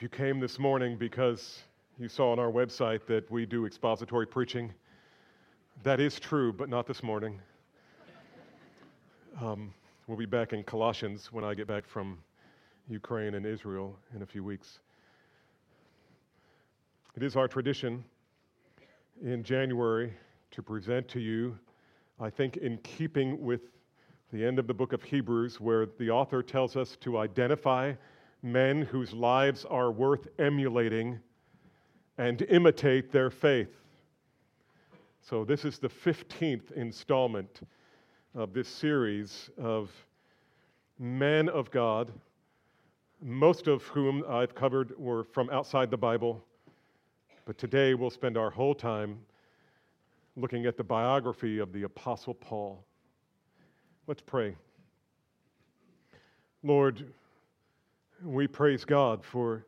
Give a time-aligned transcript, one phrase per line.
[0.00, 1.58] If you came this morning because
[1.98, 4.72] you saw on our website that we do expository preaching,
[5.82, 7.38] that is true, but not this morning.
[9.42, 9.74] Um,
[10.06, 12.16] we'll be back in Colossians when I get back from
[12.88, 14.78] Ukraine and Israel in a few weeks.
[17.14, 18.02] It is our tradition
[19.22, 20.14] in January
[20.52, 21.58] to present to you,
[22.18, 23.60] I think, in keeping with
[24.32, 27.92] the end of the book of Hebrews, where the author tells us to identify
[28.42, 31.18] men whose lives are worth emulating
[32.18, 33.74] and imitate their faith.
[35.22, 37.60] So, this is the 15th installment
[38.34, 39.90] of this series of
[40.98, 42.12] men of God,
[43.22, 46.42] most of whom I've covered were from outside the Bible.
[47.44, 49.18] But today we'll spend our whole time
[50.36, 52.84] looking at the biography of the Apostle Paul.
[54.06, 54.56] Let's pray.
[56.62, 57.12] Lord,
[58.22, 59.64] we praise God for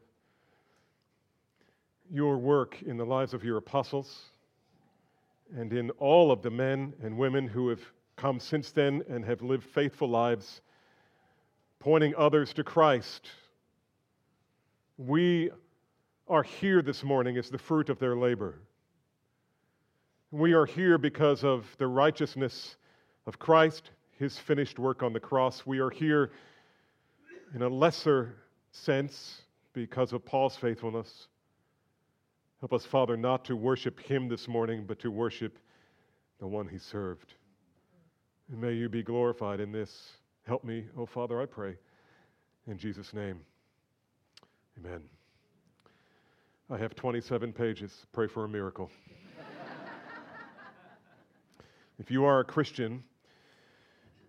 [2.10, 4.24] your work in the lives of your apostles
[5.56, 7.80] and in all of the men and women who have
[8.16, 10.60] come since then and have lived faithful lives,
[11.78, 13.26] pointing others to Christ.
[14.98, 15.50] We
[16.28, 18.58] are here this morning as the fruit of their labor.
[20.30, 22.76] We are here because of the righteousness
[23.26, 25.64] of Christ, his finished work on the cross.
[25.64, 26.32] We are here
[27.54, 28.34] in a lesser
[28.72, 29.42] sense
[29.72, 31.28] because of Paul's faithfulness.
[32.60, 35.58] Help us, Father, not to worship him this morning, but to worship
[36.40, 37.34] the one he served.
[38.50, 40.12] And may you be glorified in this.
[40.46, 41.76] Help me, oh Father, I pray.
[42.66, 43.40] In Jesus' name,
[44.78, 45.02] amen.
[46.70, 48.06] I have 27 pages.
[48.12, 48.90] Pray for a miracle.
[51.98, 53.02] if you are a Christian,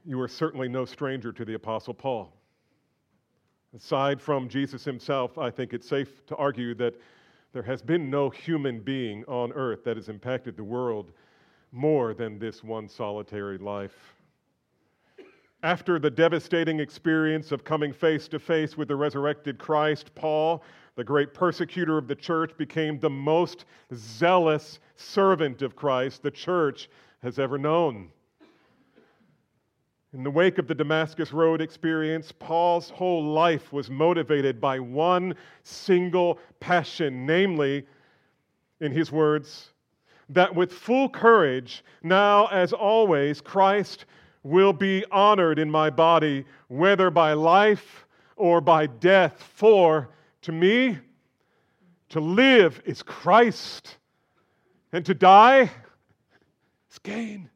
[0.06, 2.34] you are certainly no stranger to the Apostle Paul.
[3.76, 6.94] Aside from Jesus himself, I think it's safe to argue that
[7.54, 11.12] there has been no human being on earth that has impacted the world
[11.72, 14.16] more than this one solitary life.
[15.64, 20.64] After the devastating experience of coming face to face with the resurrected Christ, Paul,
[20.96, 26.90] the great persecutor of the church, became the most zealous servant of Christ the church
[27.24, 28.12] has ever known.
[30.14, 35.34] In the wake of the Damascus Road experience, Paul's whole life was motivated by one
[35.64, 37.88] single passion, namely,
[38.80, 39.72] in his words,
[40.30, 44.06] that with full courage, now as always, Christ
[44.44, 49.42] will be honored in my body, whether by life or by death.
[49.56, 50.10] For
[50.44, 51.00] to me,
[52.10, 53.98] to live is Christ,
[54.92, 55.72] and to die
[56.92, 57.50] is gain.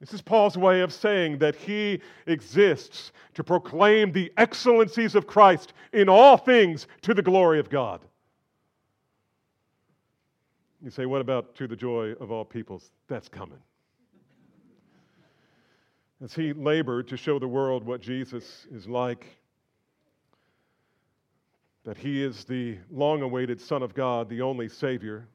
[0.00, 5.72] This is Paul's way of saying that he exists to proclaim the excellencies of Christ
[5.92, 8.02] in all things to the glory of God.
[10.82, 12.90] You say, what about to the joy of all peoples?
[13.08, 13.58] That's coming.
[16.22, 19.26] As he labored to show the world what Jesus is like,
[21.84, 25.26] that he is the long awaited Son of God, the only Savior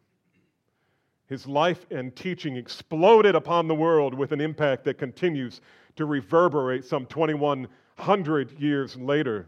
[1.32, 5.62] his life and teaching exploded upon the world with an impact that continues
[5.96, 9.48] to reverberate some 2,100 years later.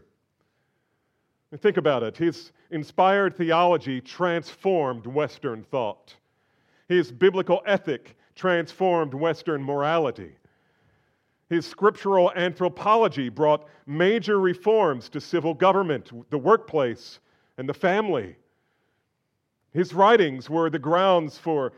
[1.52, 6.16] And think about it his inspired theology transformed Western thought,
[6.88, 10.32] his biblical ethic transformed Western morality.
[11.50, 17.20] His scriptural anthropology brought major reforms to civil government, the workplace,
[17.58, 18.36] and the family.
[19.74, 21.72] His writings were the grounds for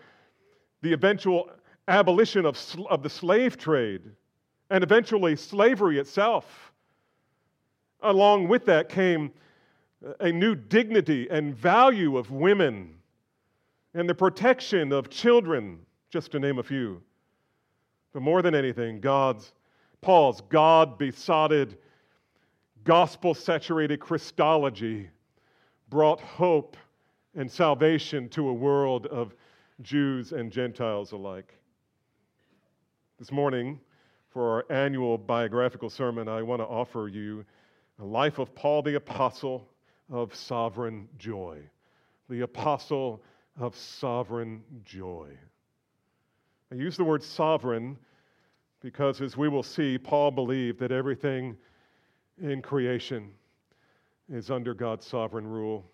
[0.83, 1.51] the eventual
[1.89, 2.59] abolition of,
[2.91, 4.03] of the slave trade
[4.71, 6.73] and eventually slavery itself.
[8.03, 9.33] Along with that came
[10.21, 12.95] a new dignity and value of women
[13.95, 15.79] and the protection of children,
[16.11, 17.01] just to name a few.
[18.13, 19.55] But more than anything, God's,
[20.03, 21.79] Paul's God besotted,
[22.85, 25.09] gospel saturated Christology
[25.89, 26.77] brought hope
[27.37, 29.35] and salvation to a world of
[29.83, 31.53] Jews and Gentiles alike.
[33.19, 33.79] This morning,
[34.31, 37.45] for our annual biographical sermon, I want to offer you
[38.01, 39.69] a life of Paul the Apostle
[40.11, 41.59] of sovereign joy.
[42.31, 43.23] The Apostle
[43.61, 45.29] of sovereign joy.
[46.73, 47.99] I use the word sovereign
[48.81, 51.57] because, as we will see, Paul believed that everything
[52.41, 53.31] in creation
[54.31, 55.91] is under God's sovereign rule.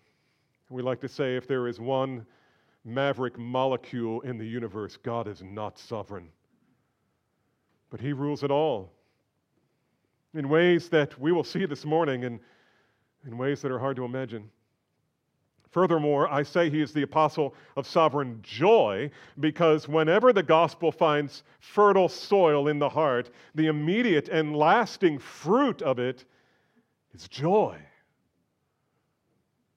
[0.73, 2.25] We like to say if there is one
[2.83, 6.29] maverick molecule in the universe, God is not sovereign.
[7.91, 8.91] But He rules it all
[10.33, 12.39] in ways that we will see this morning and
[13.23, 14.49] in ways that are hard to imagine.
[15.69, 21.43] Furthermore, I say he is the apostle of sovereign joy because whenever the gospel finds
[21.59, 26.25] fertile soil in the heart, the immediate and lasting fruit of it
[27.13, 27.77] is joy.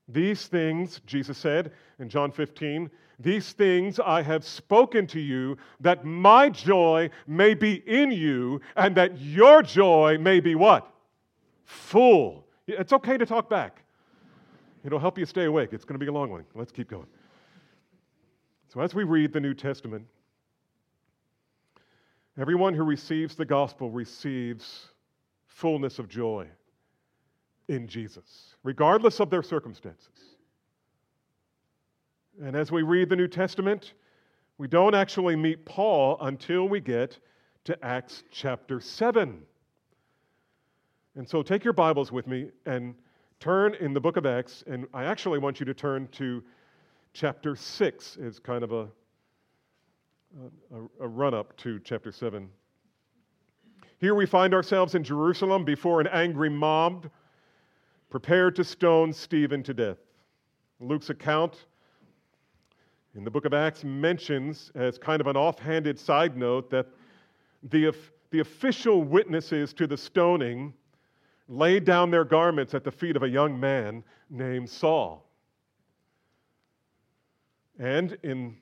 [0.08, 6.04] These things, Jesus said in John 15, these things I have spoken to you that
[6.04, 10.92] my joy may be in you and that your joy may be what?
[11.64, 12.46] Full.
[12.66, 13.82] It's okay to talk back.
[14.84, 15.70] It'll help you stay awake.
[15.72, 16.44] It's going to be a long one.
[16.54, 17.06] Let's keep going.
[18.68, 20.06] So, as we read the New Testament,
[22.38, 24.88] everyone who receives the gospel receives
[25.46, 26.46] fullness of joy
[27.68, 30.36] in Jesus, regardless of their circumstances.
[32.42, 33.94] And as we read the New Testament,
[34.58, 37.18] we don't actually meet Paul until we get
[37.64, 39.42] to Acts chapter 7.
[41.16, 42.94] And so take your Bibles with me and
[43.40, 46.42] turn in the book of Acts, and I actually want you to turn to
[47.12, 48.88] chapter 6 as kind of a,
[50.74, 52.48] a, a run up to chapter 7.
[53.98, 57.10] Here we find ourselves in Jerusalem before an angry mob
[58.16, 59.98] prepared to stone Stephen to death.
[60.80, 61.66] Luke's account
[63.14, 66.86] in the book of Acts mentions, as kind of an offhanded side note, that
[67.64, 67.94] the,
[68.30, 70.72] the official witnesses to the stoning
[71.46, 75.28] laid down their garments at the feet of a young man named Saul.
[77.78, 78.56] And in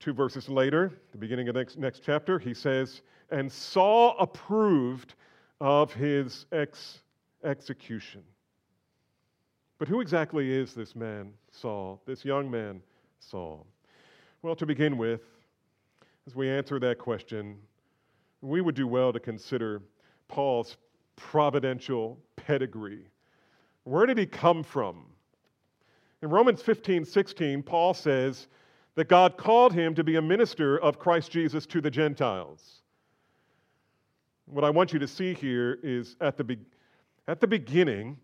[0.00, 3.00] two verses later, the beginning of the next, next chapter, he says,
[3.30, 5.14] And Saul approved
[5.62, 6.98] of his ex-
[7.42, 8.22] execution.
[9.78, 12.82] But who exactly is this man, Saul, this young man,
[13.20, 13.66] Saul?
[14.42, 15.22] Well, to begin with,
[16.26, 17.56] as we answer that question,
[18.40, 19.82] we would do well to consider
[20.26, 20.76] Paul's
[21.16, 23.06] providential pedigree.
[23.84, 25.06] Where did he come from?
[26.22, 28.48] In Romans 15 16, Paul says
[28.96, 32.82] that God called him to be a minister of Christ Jesus to the Gentiles.
[34.46, 36.66] What I want you to see here is at the, be-
[37.28, 38.18] at the beginning,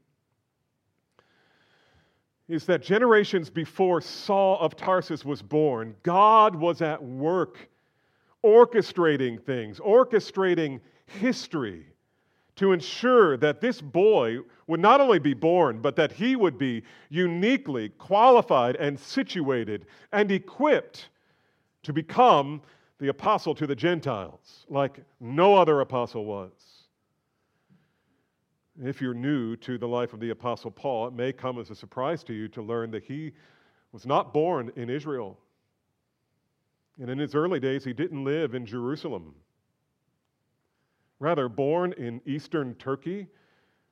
[2.48, 7.68] is that generations before Saul of Tarsus was born, God was at work
[8.44, 11.86] orchestrating things, orchestrating history
[12.56, 16.82] to ensure that this boy would not only be born, but that he would be
[17.08, 21.08] uniquely qualified and situated and equipped
[21.82, 22.62] to become
[22.98, 26.52] the apostle to the Gentiles, like no other apostle was.
[28.82, 31.76] If you're new to the life of the apostle Paul, it may come as a
[31.76, 33.32] surprise to you to learn that he
[33.92, 35.38] was not born in Israel.
[37.00, 39.34] And in his early days, he didn't live in Jerusalem.
[41.20, 43.28] Rather, born in eastern Turkey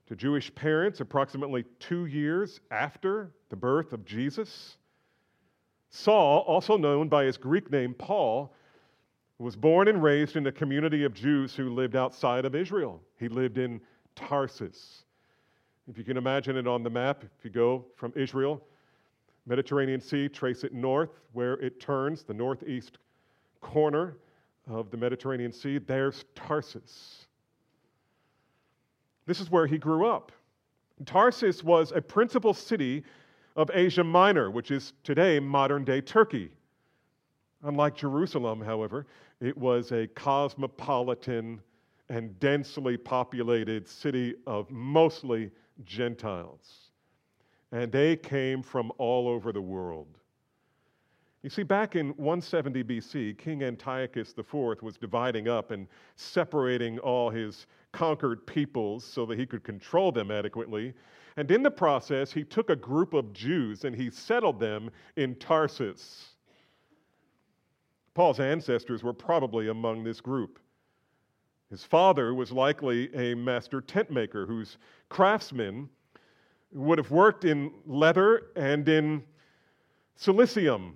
[0.07, 4.77] to Jewish parents approximately two years after the birth of Jesus.
[5.91, 8.53] Saul, also known by his Greek name Paul,
[9.39, 13.01] was born and raised in a community of Jews who lived outside of Israel.
[13.19, 13.81] He lived in
[14.15, 15.05] Tarsus.
[15.89, 18.63] If you can imagine it on the map, if you go from Israel,
[19.47, 22.99] Mediterranean Sea, trace it north, where it turns, the northeast
[23.61, 24.17] corner
[24.69, 27.27] of the Mediterranean Sea, there's Tarsus.
[29.27, 30.33] This is where he grew up.
[31.05, 33.03] Tarsus was a principal city
[33.57, 36.51] of Asia Minor, which is today modern day Turkey.
[37.65, 39.07] Unlike Jerusalem, however,
[39.41, 41.61] it was a cosmopolitan
[42.13, 45.51] and densely populated city of mostly
[45.85, 46.91] Gentiles.
[47.73, 50.19] And they came from all over the world.
[51.43, 57.31] You see, back in 170 BC, King Antiochus IV was dividing up and separating all
[57.31, 60.93] his conquered peoples so that he could control them adequately.
[61.39, 65.35] And in the process, he took a group of Jews and he settled them in
[65.37, 66.35] Tarsus.
[68.13, 70.59] Paul's ancestors were probably among this group.
[71.73, 74.77] His father was likely a master tent maker whose
[75.09, 75.89] craftsmen
[76.71, 79.23] would have worked in leather and in
[80.21, 80.93] cilicium.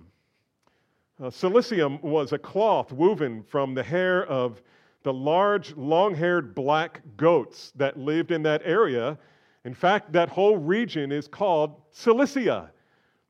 [1.19, 4.61] uh, cilicium was a cloth woven from the hair of
[5.01, 9.17] the large, long haired black goats that lived in that area.
[9.65, 12.69] In fact, that whole region is called Cilicia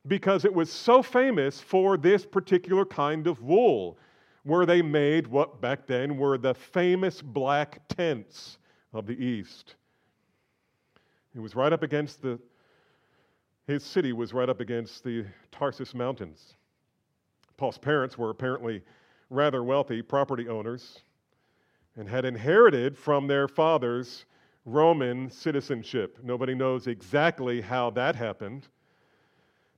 [0.06, 3.96] because it was so famous for this particular kind of wool,
[4.44, 8.58] where they made what back then were the famous black tents
[8.92, 9.74] of the East.
[11.34, 12.38] It was right up against the,
[13.66, 16.54] his city was right up against the Tarsus Mountains.
[17.56, 18.82] Paul's parents were apparently
[19.30, 21.00] rather wealthy property owners
[21.96, 24.24] and had inherited from their fathers
[24.64, 26.18] Roman citizenship.
[26.22, 28.68] Nobody knows exactly how that happened.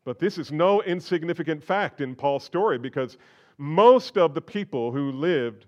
[0.04, 3.16] But this is no insignificant fact in Paul's story because
[3.60, 5.66] most of the people who lived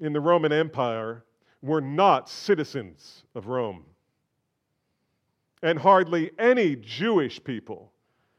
[0.00, 1.24] in the Roman Empire
[1.62, 3.86] were not citizens of Rome.
[5.62, 7.90] And hardly any Jewish people,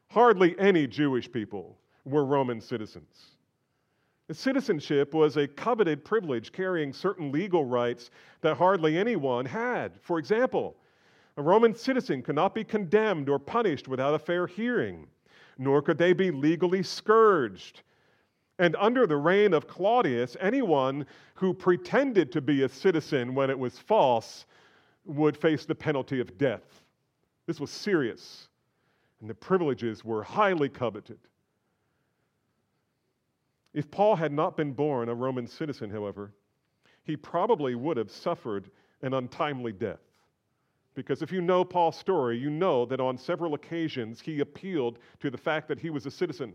[0.09, 3.31] hardly any Jewish people were Roman citizens.
[4.31, 9.93] Citizenship was a coveted privilege carrying certain legal rights that hardly anyone had.
[10.01, 10.75] For example,
[11.37, 15.07] a Roman citizen could not be condemned or punished without a fair hearing,
[15.57, 17.81] nor could they be legally scourged.
[18.59, 21.05] And under the reign of Claudius, anyone
[21.35, 24.45] who pretended to be a citizen when it was false
[25.05, 26.83] would face the penalty of death.
[27.47, 28.47] This was serious,
[29.19, 31.17] and the privileges were highly coveted.
[33.73, 36.31] If Paul had not been born a Roman citizen, however,
[37.03, 38.69] he probably would have suffered
[39.01, 39.99] an untimely death.
[40.93, 45.31] Because if you know Paul's story, you know that on several occasions he appealed to
[45.31, 46.53] the fact that he was a citizen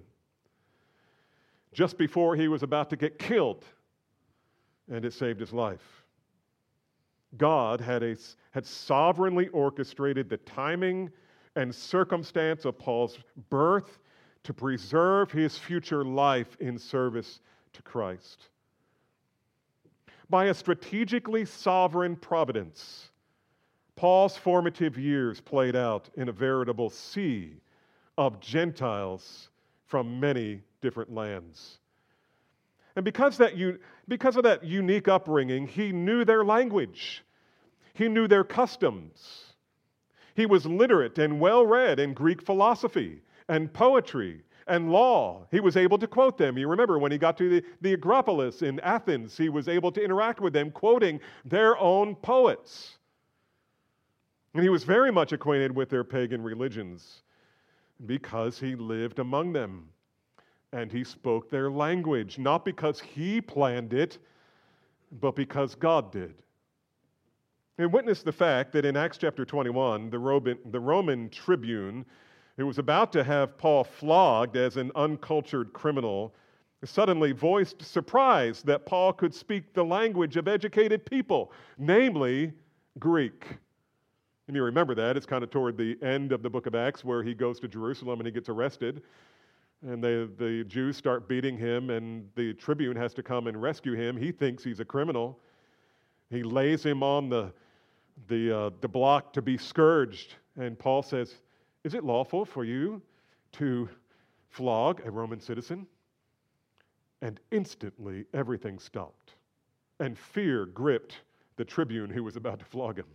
[1.73, 3.65] just before he was about to get killed,
[4.91, 6.05] and it saved his life.
[7.37, 8.17] God had, a,
[8.53, 11.11] had sovereignly orchestrated the timing
[11.57, 13.19] and circumstance of Paul's
[13.51, 13.99] birth
[14.45, 17.41] to preserve his future life in service
[17.75, 18.49] to Christ.
[20.31, 23.11] By a strategically sovereign providence,
[23.97, 27.57] Paul's formative years played out in a veritable sea
[28.17, 29.51] of Gentiles
[29.87, 31.79] from many different lands.
[32.97, 33.53] And because, that,
[34.09, 37.25] because of that unique upbringing, he knew their language,
[37.95, 39.55] he knew their customs.
[40.35, 45.47] He was literate and well read in Greek philosophy and poetry and law.
[45.51, 46.59] He was able to quote them.
[46.59, 50.03] You remember when he got to the, the Acropolis in Athens, he was able to
[50.03, 52.99] interact with them, quoting their own poets.
[54.55, 57.23] And he was very much acquainted with their pagan religions
[58.07, 59.89] because he lived among them
[60.73, 64.19] and he spoke their language, not because he planned it,
[65.21, 66.35] but because God did.
[67.79, 72.05] And witness the fact that in Acts chapter 21, the Roman, the Roman tribune
[72.57, 76.35] who was about to have Paul flogged as an uncultured criminal,
[76.85, 82.53] suddenly voiced surprise that Paul could speak the language of educated people, namely
[82.99, 83.45] Greek.
[84.49, 85.17] And you remember that.
[85.17, 87.69] It's kind of toward the end of the book of Acts where he goes to
[87.69, 89.03] Jerusalem and he gets arrested.
[89.87, 93.95] And they, the Jews start beating him, and the tribune has to come and rescue
[93.95, 94.17] him.
[94.17, 95.39] He thinks he's a criminal.
[96.31, 97.53] He lays him on the,
[98.27, 100.35] the, uh, the block to be scourged.
[100.57, 101.35] And Paul says,
[101.85, 103.01] is it lawful for you
[103.53, 103.89] to
[104.51, 105.87] flog a Roman citizen?
[107.23, 109.35] And instantly everything stopped,
[110.01, 111.19] and fear gripped
[111.57, 113.07] the tribune who was about to flog him.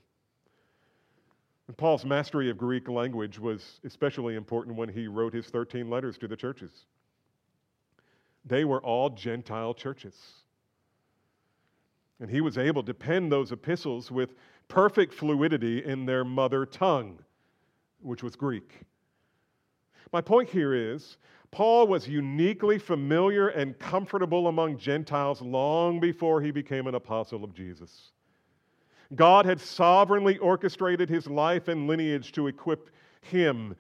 [1.74, 6.20] And Paul's mastery of Greek language was especially important when he wrote his 13 letters
[6.20, 6.86] to the churches.
[8.46, 10.16] They were all Gentile churches.
[12.20, 14.36] And he was able to pen those epistles with
[14.68, 17.18] perfect fluidity in their mother tongue
[18.02, 18.82] which was Greek.
[20.12, 21.18] My point here is
[21.50, 27.56] Paul was uniquely familiar and comfortable among Gentiles long before he became an apostle of
[27.56, 28.13] Jesus.
[29.16, 32.90] God had sovereignly orchestrated his life and lineage to equip
[33.22, 33.76] him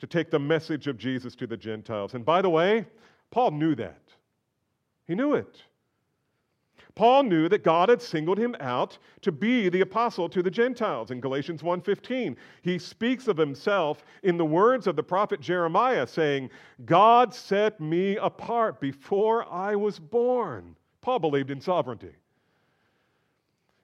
[0.00, 2.14] to take the message of Jesus to the Gentiles.
[2.14, 2.86] And by the way,
[3.30, 4.02] Paul knew that.
[5.06, 5.62] He knew it.
[6.94, 11.10] Paul knew that God had singled him out to be the apostle to the Gentiles.
[11.10, 16.50] In Galatians 1:15, he speaks of himself in the words of the prophet Jeremiah saying,
[16.84, 22.14] "God set me apart before I was born." Paul believed in sovereignty.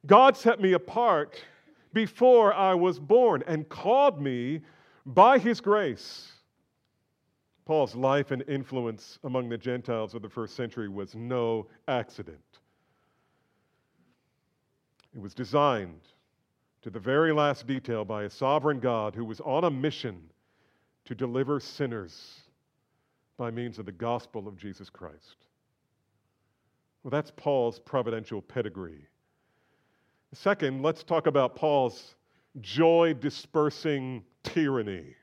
[0.06, 1.44] God set me apart
[1.92, 4.62] before I was born and called me
[5.04, 6.32] by his grace.
[7.66, 12.38] Paul's life and influence among the Gentiles of the first century was no accident.
[15.14, 16.00] It was designed
[16.82, 20.20] to the very last detail by a sovereign God who was on a mission
[21.04, 22.40] to deliver sinners
[23.36, 25.46] by means of the gospel of Jesus Christ.
[27.02, 29.06] Well, that's Paul's providential pedigree.
[30.32, 32.14] Second, let's talk about Paul's
[32.60, 35.16] joy dispersing tyranny.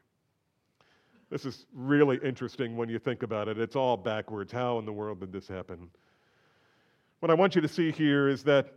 [1.29, 3.57] This is really interesting when you think about it.
[3.57, 4.51] It's all backwards.
[4.51, 5.89] How in the world did this happen?
[7.19, 8.73] What I want you to see here is that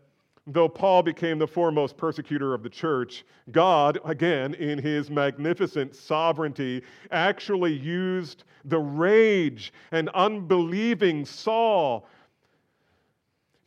[0.46, 6.82] though Paul became the foremost persecutor of the church, God, again, in his magnificent sovereignty,
[7.10, 12.06] actually used the rage and unbelieving Saul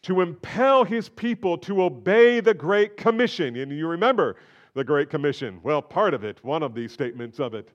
[0.03, 3.55] to impel his people to obey the Great Commission.
[3.55, 4.35] And you remember,
[4.73, 5.59] the Great Commission?
[5.63, 7.69] Well, part of it, one of these statements of it.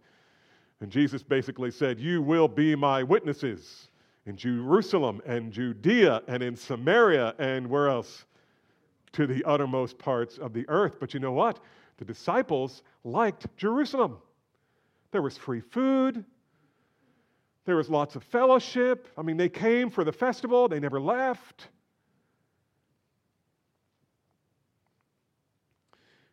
[0.81, 3.89] And Jesus basically said, You will be my witnesses
[4.27, 8.25] in Jerusalem and Judea and in Samaria and where else?
[9.13, 10.97] To the uttermost parts of the earth.
[11.01, 11.61] But you know what?
[11.97, 14.19] The disciples liked Jerusalem.
[15.11, 16.25] There was free food,
[17.65, 19.09] there was lots of fellowship.
[19.17, 21.69] I mean, they came for the festival, they never left.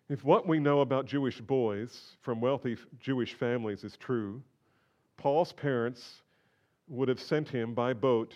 [0.07, 4.43] If what we know about Jewish boys from wealthy Jewish families is true,
[5.17, 6.21] Paul's parents
[6.87, 8.35] would have sent him by boat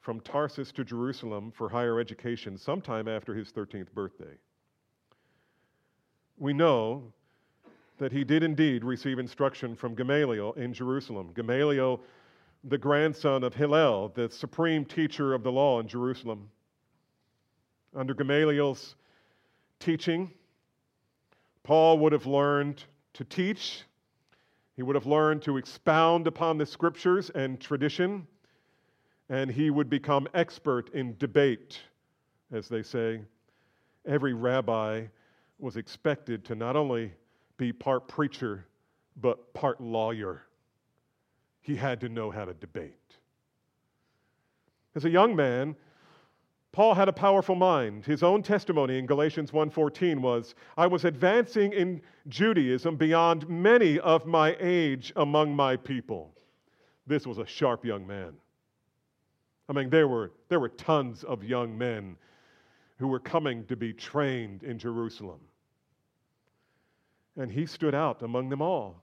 [0.00, 4.38] from Tarsus to Jerusalem for higher education sometime after his 13th birthday.
[6.38, 7.12] We know
[7.98, 11.32] that he did indeed receive instruction from Gamaliel in Jerusalem.
[11.34, 12.00] Gamaliel
[12.64, 16.48] the grandson of Hillel, the supreme teacher of the law in Jerusalem.
[17.94, 18.94] Under Gamaliel's
[19.78, 20.30] teaching,
[21.64, 23.84] Paul would have learned to teach,
[24.74, 28.26] he would have learned to expound upon the scriptures and tradition,
[29.28, 31.78] and he would become expert in debate,
[32.50, 33.20] as they say.
[34.06, 35.06] Every rabbi
[35.58, 37.12] was expected to not only
[37.56, 38.66] be part preacher,
[39.20, 40.42] but part lawyer
[41.60, 42.96] he had to know how to debate.
[44.94, 45.76] As a young man,
[46.72, 48.06] Paul had a powerful mind.
[48.06, 54.24] His own testimony in Galatians 1:14 was, "I was advancing in Judaism beyond many of
[54.24, 56.34] my age among my people."
[57.06, 58.36] This was a sharp young man.
[59.68, 62.16] I mean, there were, there were tons of young men
[62.98, 65.40] who were coming to be trained in Jerusalem.
[67.36, 69.02] And he stood out among them all.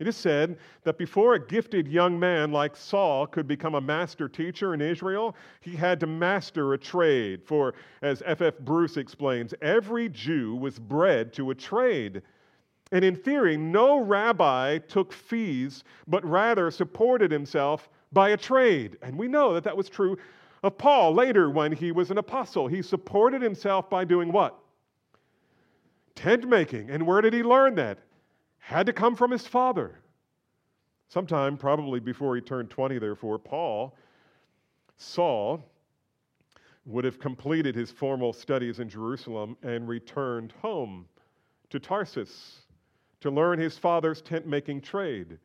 [0.00, 4.30] It is said that before a gifted young man like Saul could become a master
[4.30, 7.44] teacher in Israel, he had to master a trade.
[7.44, 8.58] For, as F.F.
[8.60, 12.22] Bruce explains, every Jew was bred to a trade.
[12.92, 18.96] And in theory, no rabbi took fees, but rather supported himself by a trade.
[19.02, 20.16] And we know that that was true
[20.62, 22.68] of Paul later when he was an apostle.
[22.68, 24.58] He supported himself by doing what?
[26.14, 26.90] Tent making.
[26.90, 27.98] And where did he learn that?
[28.60, 29.98] Had to come from his father.
[31.08, 33.96] Sometime, probably before he turned 20, therefore, Paul,
[34.96, 35.64] Saul,
[36.86, 41.06] would have completed his formal studies in Jerusalem and returned home
[41.70, 42.60] to Tarsus
[43.20, 45.38] to learn his father's tent making trade.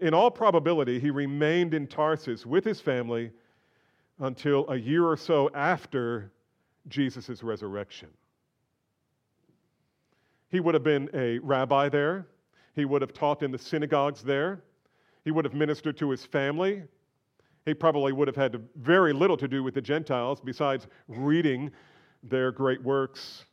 [0.00, 3.32] In all probability, he remained in Tarsus with his family
[4.18, 6.30] until a year or so after
[6.88, 8.08] Jesus' resurrection.
[10.48, 12.26] He would have been a rabbi there.
[12.74, 14.62] He would have taught in the synagogues there.
[15.24, 16.84] He would have ministered to his family.
[17.64, 21.70] He probably would have had very little to do with the Gentiles besides reading
[22.22, 23.44] their great works.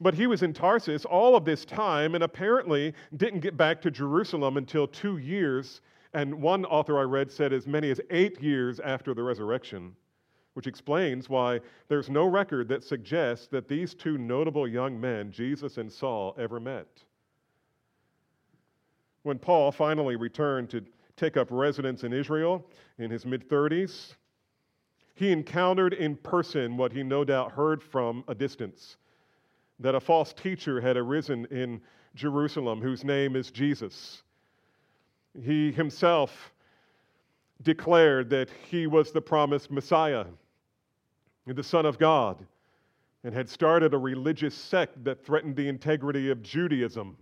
[0.00, 3.90] But he was in Tarsus all of this time and apparently didn't get back to
[3.90, 5.80] Jerusalem until two years.
[6.12, 9.94] And one author I read said as many as eight years after the resurrection
[10.54, 15.78] which explains why there's no record that suggests that these two notable young men, Jesus
[15.78, 16.86] and Saul, ever met.
[19.22, 20.84] When Paul finally returned to
[21.16, 22.66] take up residence in Israel
[22.98, 24.14] in his mid 30s,
[25.14, 28.96] he encountered in person what he no doubt heard from a distance
[29.78, 31.80] that a false teacher had arisen in
[32.14, 34.22] Jerusalem whose name is Jesus.
[35.40, 36.52] He himself
[37.62, 40.26] declared that he was the promised Messiah
[41.46, 42.38] the Son of God,
[43.24, 47.16] and had started a religious sect that threatened the integrity of Judaism.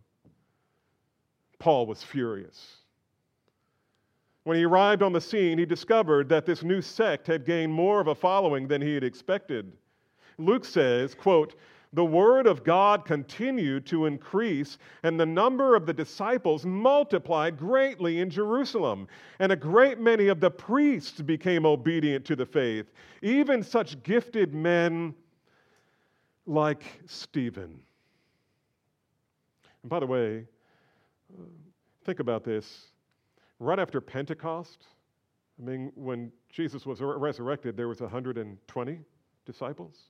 [1.58, 2.76] Paul was furious.
[4.44, 8.00] When he arrived on the scene, he discovered that this new sect had gained more
[8.00, 9.70] of a following than he had expected.
[10.38, 11.54] Luke says, quote,
[11.92, 18.20] the word of God continued to increase, and the number of the disciples multiplied greatly
[18.20, 19.08] in Jerusalem.
[19.40, 24.54] And a great many of the priests became obedient to the faith, even such gifted
[24.54, 25.14] men
[26.46, 27.80] like Stephen.
[29.82, 30.44] And by the way,
[31.36, 31.42] uh,
[32.04, 32.86] think about this.
[33.58, 34.86] Right after Pentecost,
[35.60, 39.00] I mean, when Jesus was resurrected, there was 120
[39.44, 40.09] disciples.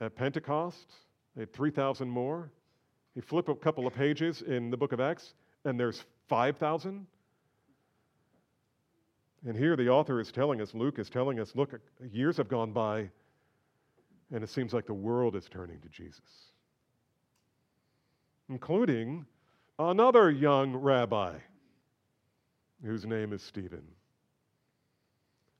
[0.00, 0.92] At Pentecost,
[1.34, 2.50] they had 3,000 more.
[3.14, 5.34] You flip a couple of pages in the book of Acts,
[5.64, 7.06] and there's 5,000.
[9.46, 11.78] And here the author is telling us, Luke is telling us, look,
[12.12, 13.10] years have gone by,
[14.32, 16.52] and it seems like the world is turning to Jesus,
[18.48, 19.26] including
[19.78, 21.34] another young rabbi
[22.84, 23.82] whose name is Stephen.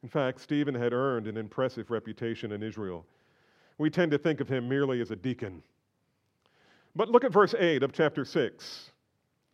[0.03, 3.05] In fact, Stephen had earned an impressive reputation in Israel
[3.81, 5.63] we tend to think of him merely as a deacon.
[6.95, 8.91] But look at verse 8 of chapter 6.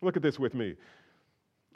[0.01, 0.75] Look at this with me.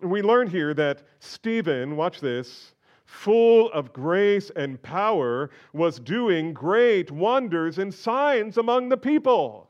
[0.02, 2.74] We learn here that Stephen, watch this,
[3.06, 9.70] full of grace and power, was doing great wonders and signs among the people.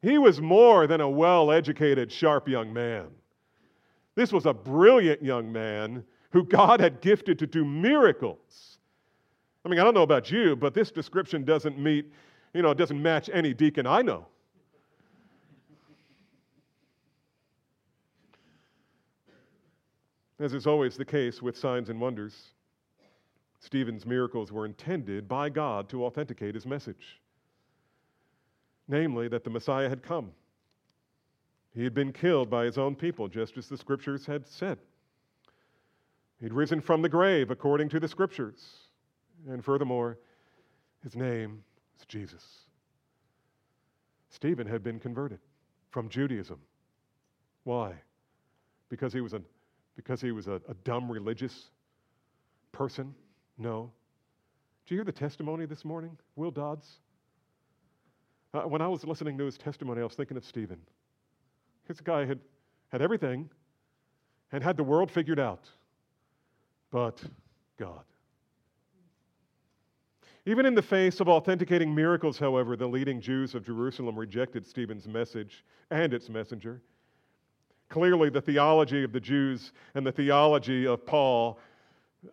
[0.00, 3.08] He was more than a well educated, sharp young man.
[4.14, 8.78] This was a brilliant young man who God had gifted to do miracles.
[9.64, 12.12] I mean, I don't know about you, but this description doesn't meet,
[12.54, 14.26] you know, doesn't match any deacon I know.
[20.38, 22.54] As is always the case with signs and wonders,
[23.58, 27.20] Stephen's miracles were intended by God to authenticate his message
[28.90, 30.32] namely, that the Messiah had come.
[31.74, 34.78] He had been killed by his own people, just as the scriptures had said.
[36.40, 38.89] He'd risen from the grave according to the scriptures.
[39.48, 40.18] And furthermore,
[41.02, 41.62] his name
[41.98, 42.44] is Jesus.
[44.28, 45.40] Stephen had been converted
[45.90, 46.58] from Judaism.
[47.64, 47.94] Why?
[48.88, 49.42] Because he was a,
[49.96, 51.70] because he was a, a dumb religious
[52.72, 53.14] person?
[53.58, 53.90] No.
[54.84, 56.16] Did you hear the testimony this morning?
[56.36, 57.00] Will Dodds?
[58.52, 60.78] Uh, when I was listening to his testimony, I was thinking of Stephen.
[61.86, 62.40] This guy had,
[62.88, 63.48] had everything
[64.52, 65.68] and had the world figured out,
[66.90, 67.22] but
[67.78, 68.04] God.
[70.50, 75.06] Even in the face of authenticating miracles, however, the leading Jews of Jerusalem rejected Stephen's
[75.06, 76.82] message and its messenger.
[77.88, 81.60] Clearly, the theology of the Jews and the theology of Paul,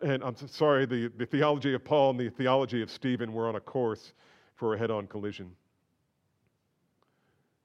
[0.02, 3.54] and I'm sorry, the, the theology of Paul and the theology of Stephen were on
[3.54, 4.12] a course
[4.56, 5.52] for a head on collision.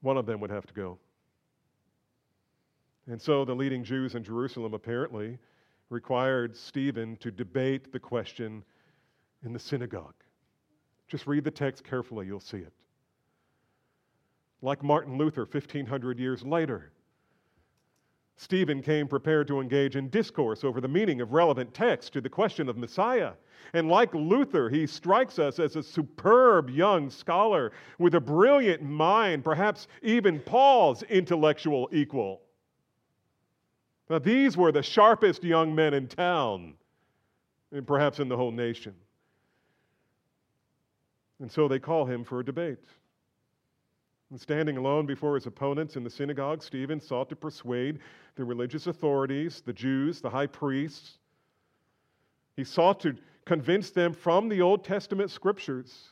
[0.01, 0.99] One of them would have to go.
[3.07, 5.39] And so the leading Jews in Jerusalem apparently
[5.89, 8.63] required Stephen to debate the question
[9.43, 10.13] in the synagogue.
[11.07, 12.73] Just read the text carefully, you'll see it.
[14.61, 16.91] Like Martin Luther 1500 years later,
[18.35, 22.29] Stephen came prepared to engage in discourse over the meaning of relevant text to the
[22.29, 23.33] question of Messiah.
[23.73, 29.43] And like Luther, he strikes us as a superb young scholar with a brilliant mind,
[29.43, 32.41] perhaps even Paul's intellectual equal.
[34.09, 36.73] Now, these were the sharpest young men in town,
[37.71, 38.93] and perhaps in the whole nation.
[41.39, 42.79] And so they call him for a debate.
[44.29, 47.99] And standing alone before his opponents in the synagogue, Stephen sought to persuade
[48.35, 51.17] the religious authorities, the Jews, the high priests.
[52.55, 53.15] He sought to
[53.45, 56.09] convince them from the Old Testament scriptures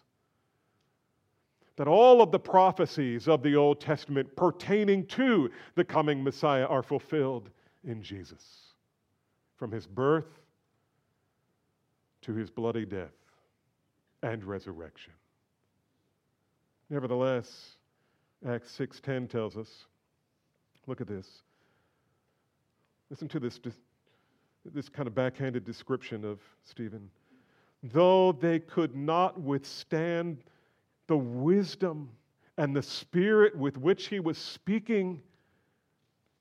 [1.78, 6.84] that all of the prophecies of the Old Testament pertaining to the coming Messiah are
[6.84, 7.50] fulfilled
[7.84, 8.74] in Jesus.
[9.56, 10.42] From his birth
[12.22, 13.21] to his bloody death
[14.24, 15.14] and resurrection.
[16.90, 17.78] Nevertheless,
[18.48, 19.86] Acts 6:10 tells us.
[20.88, 21.44] Look at this.
[23.10, 23.60] Listen to this,
[24.66, 27.10] this kind of backhanded description of Stephen.
[27.84, 30.44] Though they could not withstand
[31.08, 32.10] the wisdom
[32.58, 35.22] and the spirit with which he was speaking,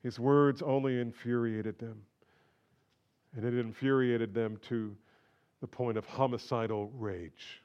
[0.03, 2.03] his words only infuriated them.
[3.37, 4.97] And it infuriated them to
[5.61, 7.63] the point of homicidal rage.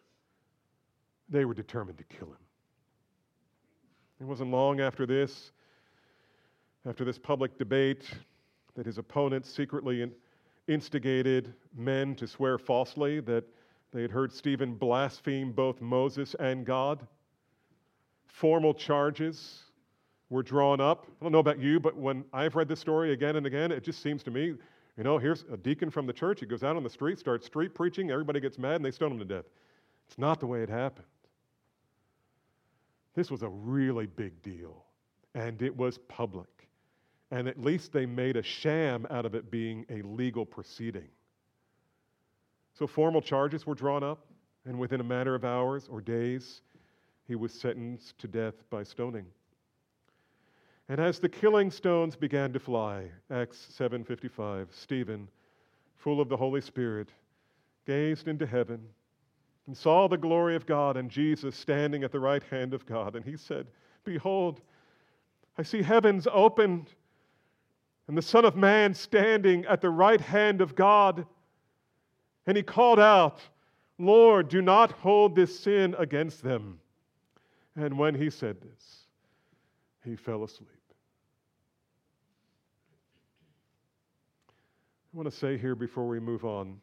[1.29, 2.37] They were determined to kill him.
[4.21, 5.51] It wasn't long after this,
[6.87, 8.05] after this public debate,
[8.75, 10.09] that his opponents secretly
[10.67, 13.43] instigated men to swear falsely that
[13.91, 17.05] they had heard Stephen blaspheme both Moses and God.
[18.27, 19.63] Formal charges
[20.29, 21.05] were drawn up.
[21.21, 23.83] I don't know about you, but when I've read this story again and again, it
[23.83, 24.53] just seems to me,
[24.97, 26.39] you know, here's a deacon from the church.
[26.39, 29.11] He goes out on the street, starts street preaching, everybody gets mad, and they stone
[29.11, 29.45] him to death.
[30.07, 31.05] It's not the way it happened.
[33.15, 34.85] This was a really big deal,
[35.33, 36.67] and it was public.
[37.31, 41.07] And at least they made a sham out of it being a legal proceeding.
[42.73, 44.27] So formal charges were drawn up,
[44.65, 46.61] and within a matter of hours or days,
[47.25, 49.25] he was sentenced to death by stoning.
[50.89, 55.29] And as the killing stones began to fly, Acts 7:55, Stephen,
[55.95, 57.09] full of the Holy Spirit,
[57.85, 58.87] gazed into heaven
[59.67, 63.15] and saw the glory of God and Jesus standing at the right hand of God.
[63.15, 63.67] And he said,
[64.03, 64.61] Behold,
[65.57, 66.93] I see heavens opened
[68.07, 71.25] and the Son of Man standing at the right hand of God.
[72.45, 73.39] And he called out,
[73.97, 76.79] Lord, do not hold this sin against them.
[77.75, 79.07] And when he said this,
[80.03, 80.69] he fell asleep.
[85.13, 86.79] I want to say here before we move on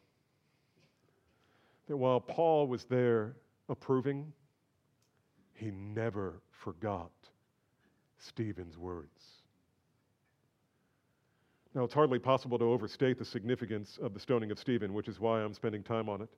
[1.87, 3.35] that while Paul was there
[3.69, 4.31] approving
[5.53, 7.11] he never forgot
[8.17, 9.43] Stephen's words.
[11.75, 15.19] Now, it's hardly possible to overstate the significance of the stoning of Stephen, which is
[15.19, 16.29] why I'm spending time on it.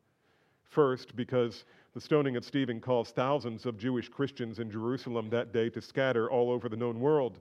[0.69, 5.69] First, because the stoning of Stephen caused thousands of Jewish Christians in Jerusalem that day
[5.69, 7.39] to scatter all over the known world,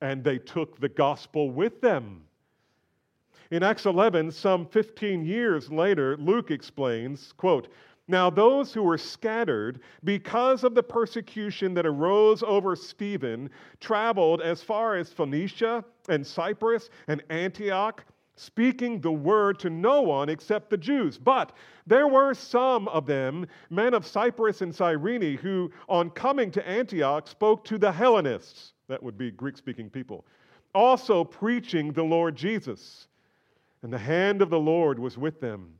[0.00, 2.24] and they took the gospel with them.
[3.50, 7.68] In Acts 11, some 15 years later, Luke explains, quote,
[8.10, 14.62] now, those who were scattered because of the persecution that arose over Stephen traveled as
[14.62, 18.02] far as Phoenicia and Cyprus and Antioch,
[18.34, 21.18] speaking the word to no one except the Jews.
[21.18, 21.52] But
[21.86, 27.28] there were some of them, men of Cyprus and Cyrene, who, on coming to Antioch,
[27.28, 30.24] spoke to the Hellenists, that would be Greek speaking people,
[30.74, 33.07] also preaching the Lord Jesus.
[33.82, 35.78] And the hand of the Lord was with them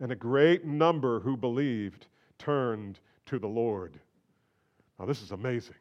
[0.00, 2.06] and a great number who believed
[2.38, 3.98] turned to the Lord.
[4.98, 5.76] Now, this is amazing.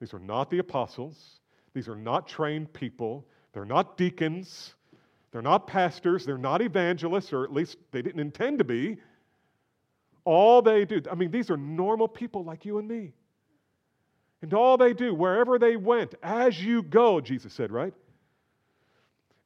[0.00, 1.40] These are not the apostles,
[1.72, 4.74] these are not trained people, they're not deacons,
[5.30, 8.98] they're not pastors, they're not evangelists, or at least they didn't intend to be.
[10.24, 13.12] All they do, I mean, these are normal people like you and me.
[14.42, 17.94] And all they do, wherever they went, as you go, Jesus said, right?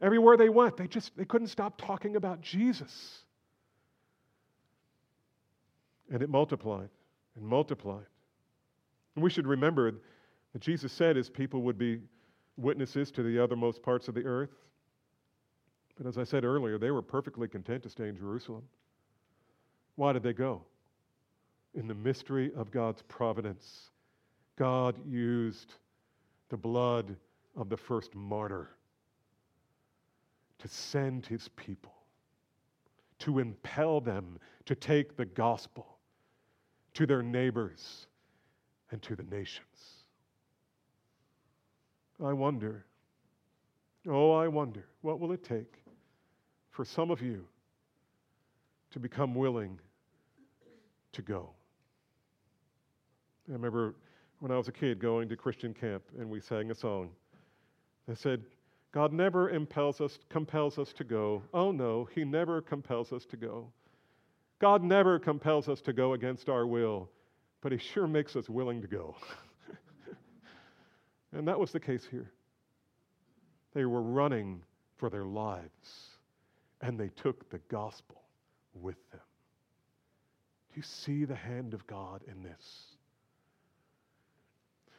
[0.01, 3.25] Everywhere they went, they just they couldn't stop talking about Jesus.
[6.11, 6.89] And it multiplied
[7.37, 8.07] and multiplied.
[9.15, 9.93] And we should remember
[10.53, 12.01] that Jesus said his people would be
[12.57, 14.55] witnesses to the othermost parts of the earth.
[15.97, 18.63] But as I said earlier, they were perfectly content to stay in Jerusalem.
[19.97, 20.63] Why did they go?
[21.75, 23.91] In the mystery of God's providence,
[24.57, 25.75] God used
[26.49, 27.17] the blood
[27.57, 28.69] of the first martyr
[30.59, 31.95] to send his people,
[33.21, 35.99] to impel them to take the gospel
[36.95, 38.09] to their neighbors,
[38.91, 40.05] and to the nations.
[42.25, 42.85] I wonder,
[44.09, 45.83] oh, I wonder, what will it take
[46.71, 47.47] for some of you
[48.91, 49.79] to become willing
[51.13, 51.51] to go?
[53.49, 53.95] I remember
[54.41, 57.11] when I was a kid going to Christian camp and we sang a song.
[58.07, 58.43] They said,
[58.93, 61.43] God never impels us, compels us to go.
[61.53, 63.71] Oh no, He never compels us to go.
[64.61, 67.11] God never compels us to go against our will,
[67.61, 69.15] but He sure makes us willing to go.
[71.33, 72.33] and that was the case here.
[73.75, 74.63] They were running
[74.97, 76.17] for their lives,
[76.81, 78.23] and they took the gospel
[78.75, 79.21] with them.
[80.71, 82.98] Do you see the hand of God in this?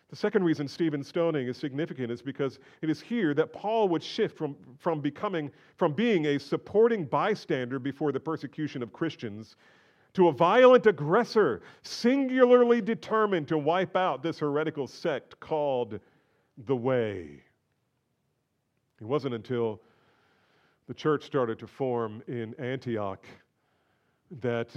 [0.10, 4.02] The second reason Stephen's stoning is significant is because it is here that Paul would
[4.02, 9.56] shift from, from becoming from being a supporting bystander before the persecution of Christians
[10.14, 16.00] to a violent aggressor, singularly determined to wipe out this heretical sect called
[16.66, 17.44] the Way.
[19.00, 19.80] It wasn't until
[20.88, 23.24] the church started to form in Antioch
[24.42, 24.70] that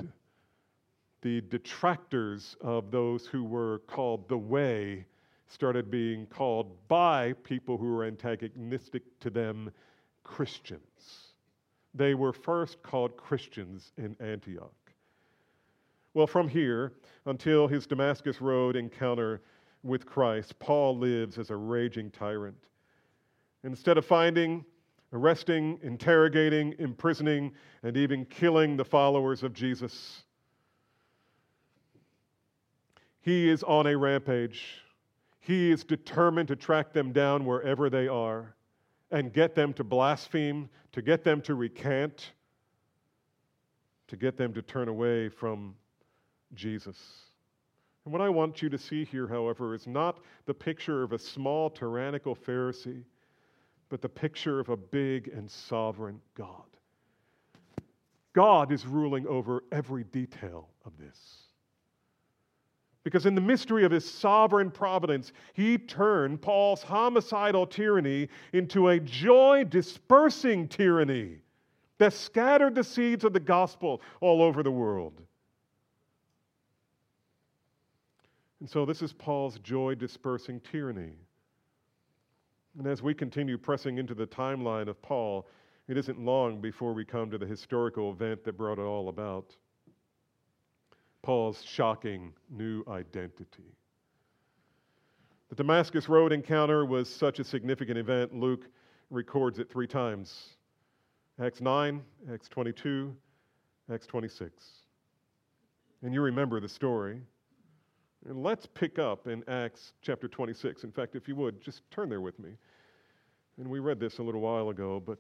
[1.22, 5.06] the detractors of those who were called the Way
[5.52, 9.70] started being called by people who were antagonistic to them
[10.24, 11.34] Christians.
[11.94, 14.72] They were first called Christians in Antioch.
[16.14, 16.94] Well, from here
[17.26, 19.42] until his Damascus Road encounter
[19.82, 22.68] with Christ, Paul lives as a raging tyrant.
[23.62, 24.64] Instead of finding,
[25.12, 30.22] arresting, interrogating, imprisoning, and even killing the followers of Jesus,
[33.20, 34.82] he is on a rampage
[35.42, 38.54] he is determined to track them down wherever they are
[39.10, 42.30] and get them to blaspheme, to get them to recant,
[44.06, 45.74] to get them to turn away from
[46.54, 46.96] Jesus.
[48.04, 51.18] And what I want you to see here, however, is not the picture of a
[51.18, 53.02] small tyrannical Pharisee,
[53.88, 56.62] but the picture of a big and sovereign God.
[58.32, 61.41] God is ruling over every detail of this.
[63.04, 69.00] Because in the mystery of his sovereign providence, he turned Paul's homicidal tyranny into a
[69.00, 71.38] joy dispersing tyranny
[71.98, 75.20] that scattered the seeds of the gospel all over the world.
[78.60, 81.14] And so, this is Paul's joy dispersing tyranny.
[82.78, 85.48] And as we continue pressing into the timeline of Paul,
[85.88, 89.56] it isn't long before we come to the historical event that brought it all about.
[91.22, 93.76] Paul's shocking new identity.
[95.48, 98.68] The Damascus Road encounter was such a significant event, Luke
[99.10, 100.56] records it three times
[101.40, 103.14] Acts 9, Acts 22,
[103.92, 104.64] Acts 26.
[106.02, 107.20] And you remember the story.
[108.28, 110.84] And let's pick up in Acts chapter 26.
[110.84, 112.50] In fact, if you would, just turn there with me.
[113.58, 115.18] And we read this a little while ago, but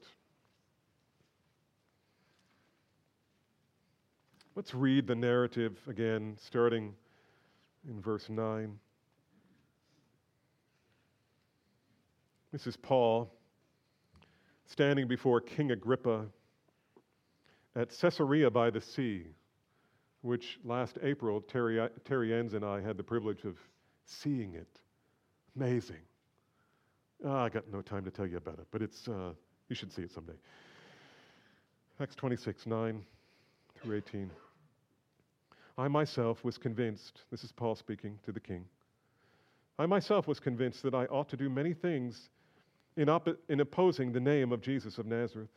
[4.54, 6.94] let's read the narrative again, starting
[7.88, 8.78] in verse 9.
[12.52, 13.32] This is Paul
[14.66, 16.26] standing before King Agrippa
[17.74, 19.26] at Caesarea by the sea
[20.20, 23.58] which last April, Terry, Terry Enns and I had the privilege of
[24.04, 24.80] seeing it.
[25.56, 25.96] Amazing.
[27.24, 29.32] Oh, I got no time to tell you about it, but it's, uh,
[29.68, 30.34] you should see it someday.
[32.00, 33.04] Acts 26, 9
[33.82, 34.30] through 18.
[35.76, 38.64] I myself was convinced, this is Paul speaking to the king.
[39.78, 42.30] I myself was convinced that I ought to do many things
[42.96, 45.50] in, op- in opposing the name of Jesus of Nazareth.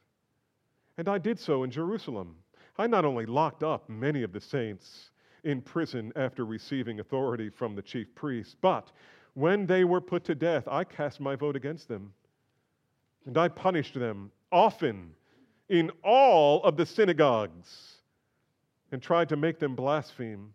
[0.98, 2.36] And I did so in Jerusalem
[2.78, 5.12] I not only locked up many of the saints
[5.44, 8.92] in prison after receiving authority from the chief priests, but
[9.34, 12.14] when they were put to death, I cast my vote against them.
[13.26, 15.12] And I punished them often
[15.70, 17.95] in all of the synagogues
[18.92, 20.54] and tried to make them blaspheme.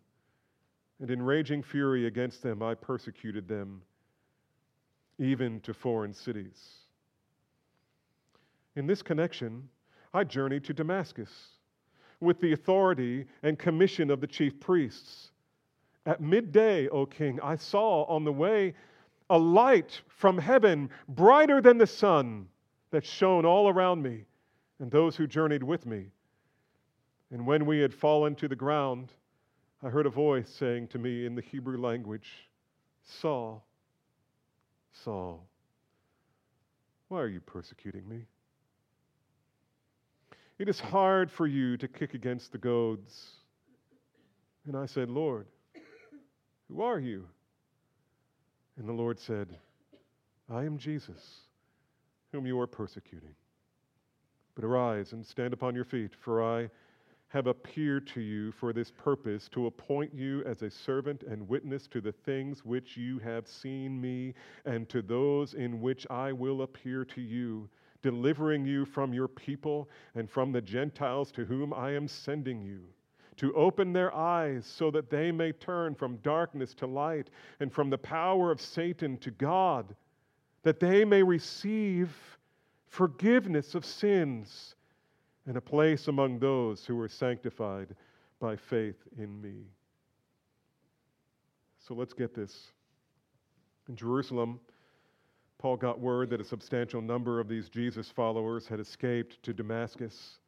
[0.99, 3.81] And in raging fury against them, I persecuted them
[5.17, 6.77] even to foreign cities.
[8.75, 9.67] In this connection,
[10.13, 11.29] I journeyed to Damascus
[12.19, 15.31] with the authority and commission of the chief priests.
[16.05, 18.73] At midday, O king, I saw on the way
[19.29, 22.47] a light from heaven, brighter than the sun,
[22.91, 24.25] that shone all around me
[24.79, 26.07] and those who journeyed with me.
[27.31, 29.09] And when we had fallen to the ground,
[29.81, 32.27] I heard a voice saying to me in the Hebrew language,
[33.03, 33.65] Saul,
[34.91, 35.47] Saul,
[37.07, 38.25] why are you persecuting me?
[40.59, 43.31] It is hard for you to kick against the goads.
[44.67, 45.47] And I said, Lord,
[46.67, 47.27] who are you?
[48.77, 49.57] And the Lord said,
[50.49, 51.39] I am Jesus,
[52.31, 53.33] whom you are persecuting.
[54.53, 56.69] But arise and stand upon your feet, for I
[57.31, 61.87] have appeared to you for this purpose to appoint you as a servant and witness
[61.87, 64.33] to the things which you have seen me
[64.65, 67.69] and to those in which I will appear to you
[68.01, 72.81] delivering you from your people and from the Gentiles to whom I am sending you,
[73.37, 77.29] to open their eyes so that they may turn from darkness to light
[77.61, 79.95] and from the power of Satan to God,
[80.63, 82.37] that they may receive
[82.87, 84.75] forgiveness of sins
[85.47, 87.95] and a place among those who are sanctified
[88.39, 89.63] by faith in me.
[91.79, 92.71] So let's get this.
[93.89, 94.59] In Jerusalem,
[95.57, 100.39] Paul got word that a substantial number of these Jesus followers had escaped to Damascus.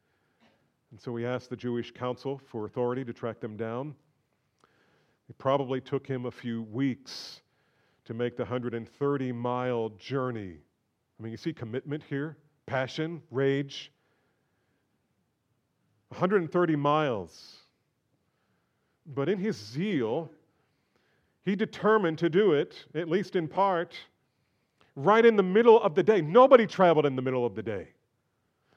[0.90, 3.94] And so he asked the Jewish council for authority to track them down.
[5.28, 7.42] It probably took him a few weeks
[8.04, 10.56] to make the 130 mile journey.
[11.18, 13.90] I mean, you see commitment here, passion, rage.
[16.14, 17.56] 130 miles.
[19.06, 20.30] But in his zeal,
[21.44, 23.94] he determined to do it, at least in part,
[24.96, 26.22] right in the middle of the day.
[26.22, 27.88] Nobody traveled in the middle of the day.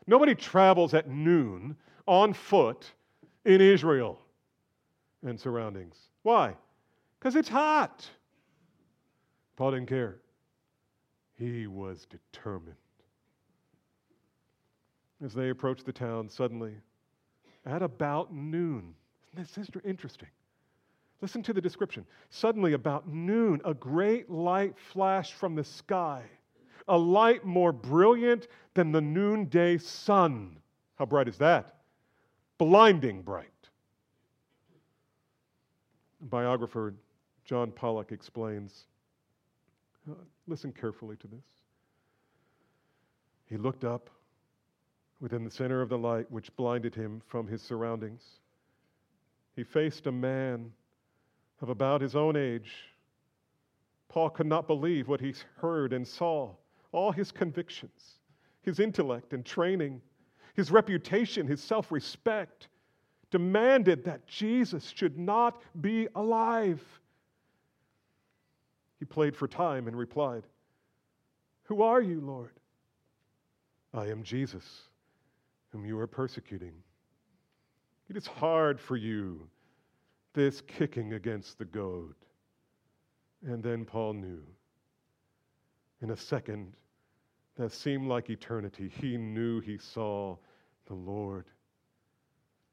[0.07, 2.91] Nobody travels at noon on foot
[3.45, 4.19] in Israel
[5.23, 5.95] and surroundings.
[6.23, 6.55] Why?
[7.19, 8.09] Because it's hot.
[9.55, 10.17] Paul didn't care.
[11.37, 12.75] He was determined.
[15.23, 16.73] As they approached the town, suddenly,
[17.67, 18.95] at about noon,
[19.33, 20.29] isn't this interesting?
[21.21, 22.05] Listen to the description.
[22.29, 26.23] Suddenly, about noon, a great light flashed from the sky,
[26.87, 30.57] a light more brilliant than the noonday sun.
[30.95, 31.75] How bright is that?
[32.57, 33.47] Blinding bright.
[36.21, 36.93] Biographer
[37.45, 38.85] John Pollock explains
[40.09, 40.13] uh,
[40.47, 41.45] listen carefully to this.
[43.49, 44.09] He looked up
[45.19, 48.23] within the center of the light which blinded him from his surroundings.
[49.55, 50.71] He faced a man
[51.61, 52.71] of about his own age.
[54.09, 56.53] Paul could not believe what he heard and saw.
[56.91, 58.19] All his convictions,
[58.61, 60.01] his intellect and training,
[60.55, 62.69] his reputation, his self respect
[63.29, 66.81] demanded that Jesus should not be alive.
[68.99, 70.43] He played for time and replied,
[71.63, 72.53] Who are you, Lord?
[73.93, 74.83] I am Jesus,
[75.77, 76.73] whom you are persecuting.
[78.09, 79.47] It is hard for you
[80.33, 82.15] this kicking against the goad.
[83.45, 84.41] And then Paul knew.
[86.01, 86.73] In a second,
[87.57, 90.37] that seemed like eternity, he knew he saw
[90.87, 91.45] the Lord,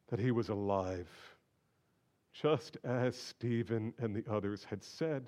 [0.09, 1.11] that he was alive.
[2.35, 5.25] just as Stephen and the others had said.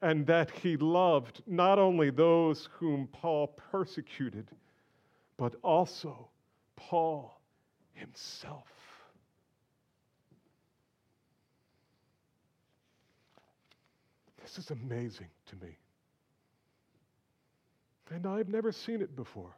[0.00, 4.50] And that he loved not only those whom Paul persecuted,
[5.38, 6.28] but also
[6.76, 7.40] Paul
[7.94, 8.66] himself.
[14.42, 15.76] This is amazing to me.
[18.10, 19.54] And I've never seen it before.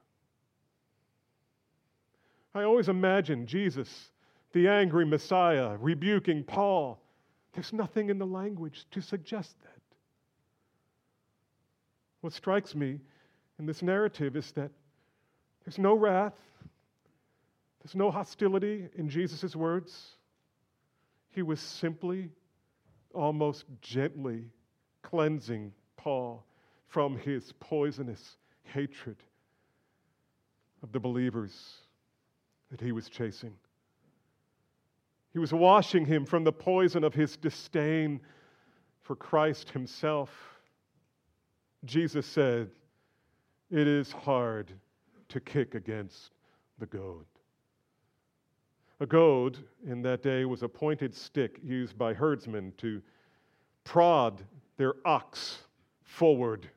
[2.54, 4.10] I always imagine Jesus,
[4.52, 7.00] the angry Messiah, rebuking Paul.
[7.52, 9.80] There's nothing in the language to suggest that.
[12.20, 12.98] What strikes me
[13.58, 14.72] in this narrative is that
[15.64, 16.34] there's no wrath,
[17.82, 20.16] there's no hostility in Jesus' words.
[21.30, 22.30] He was simply,
[23.14, 24.44] almost gently
[25.02, 26.44] cleansing Paul
[26.88, 29.16] from his poisonous hatred
[30.82, 31.76] of the believers
[32.70, 33.54] that he was chasing.
[35.32, 38.20] He was washing him from the poison of his disdain
[39.02, 40.30] for Christ himself.
[41.84, 42.70] Jesus said,
[43.70, 44.72] It is hard
[45.30, 46.32] to kick against
[46.78, 47.24] the goad.
[49.00, 53.00] A goad in that day was a pointed stick used by herdsmen to
[53.84, 54.42] prod
[54.76, 55.62] their ox
[56.02, 56.68] forward.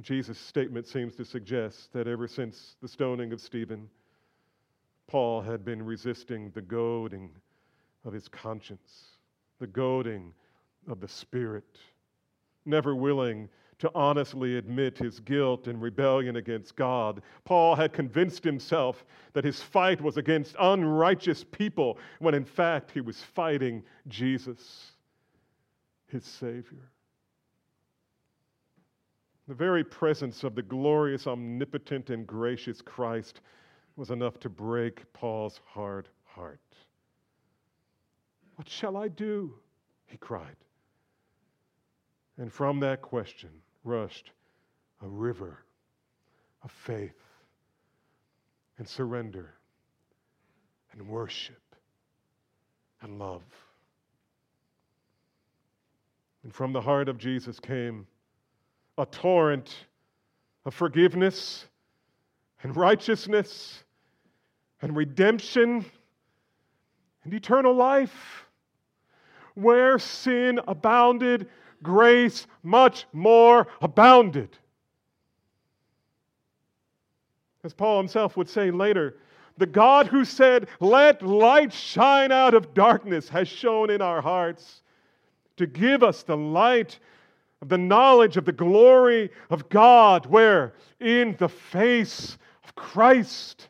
[0.00, 3.88] Jesus' statement seems to suggest that ever since the stoning of Stephen,
[5.06, 7.30] Paul had been resisting the goading
[8.04, 9.18] of his conscience,
[9.58, 10.32] the goading
[10.88, 11.78] of the Spirit,
[12.64, 13.48] never willing
[13.78, 17.22] to honestly admit his guilt and rebellion against God.
[17.44, 23.00] Paul had convinced himself that his fight was against unrighteous people, when in fact he
[23.00, 24.92] was fighting Jesus,
[26.06, 26.90] his Savior.
[29.48, 33.40] The very presence of the glorious, omnipotent, and gracious Christ
[33.96, 36.60] was enough to break Paul's hard heart.
[38.56, 39.54] What shall I do?
[40.06, 40.56] He cried.
[42.38, 43.50] And from that question
[43.84, 44.30] rushed
[45.02, 45.58] a river
[46.62, 47.14] of faith
[48.78, 49.54] and surrender
[50.92, 51.62] and worship
[53.02, 53.42] and love.
[56.42, 58.06] And from the heart of Jesus came
[58.98, 59.86] a torrent
[60.64, 61.66] of forgiveness
[62.62, 63.84] and righteousness
[64.82, 65.84] and redemption
[67.24, 68.46] and eternal life.
[69.54, 71.48] Where sin abounded,
[71.84, 74.48] grace much more abounded.
[77.62, 79.16] As Paul himself would say later,
[79.56, 84.82] the God who said, Let light shine out of darkness, has shown in our hearts
[85.56, 86.98] to give us the light
[87.62, 90.26] of the knowledge of the glory of God.
[90.26, 90.74] Where?
[91.00, 93.68] In the face of Christ.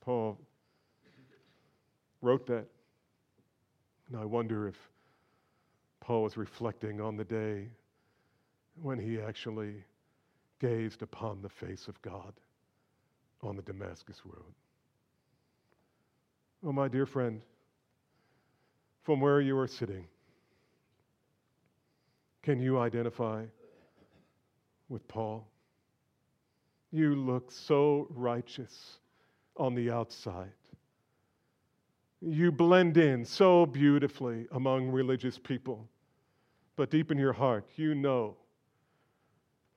[0.00, 0.38] Paul
[2.22, 2.71] wrote that.
[4.12, 4.76] And I wonder if
[6.00, 7.68] Paul was reflecting on the day
[8.82, 9.84] when he actually
[10.60, 12.34] gazed upon the face of God
[13.42, 14.54] on the Damascus Road.
[16.62, 17.40] Oh, my dear friend,
[19.02, 20.04] from where you are sitting,
[22.42, 23.44] can you identify
[24.90, 25.48] with Paul?
[26.90, 28.98] You look so righteous
[29.56, 30.52] on the outside.
[32.24, 35.88] You blend in so beautifully among religious people,
[36.76, 38.36] but deep in your heart, you know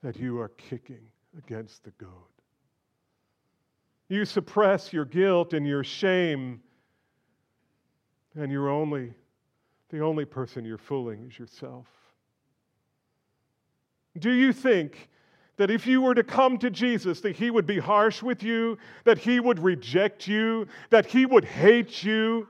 [0.03, 1.01] that you are kicking
[1.37, 2.09] against the goad.
[4.09, 6.61] You suppress your guilt and your shame,
[8.35, 9.13] and you're only
[9.89, 11.87] the only person you're fooling is yourself.
[14.19, 15.09] Do you think
[15.57, 18.77] that if you were to come to Jesus, that he would be harsh with you,
[19.03, 22.47] that he would reject you, that he would hate you?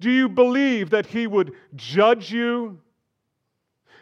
[0.00, 2.78] Do you believe that he would judge you?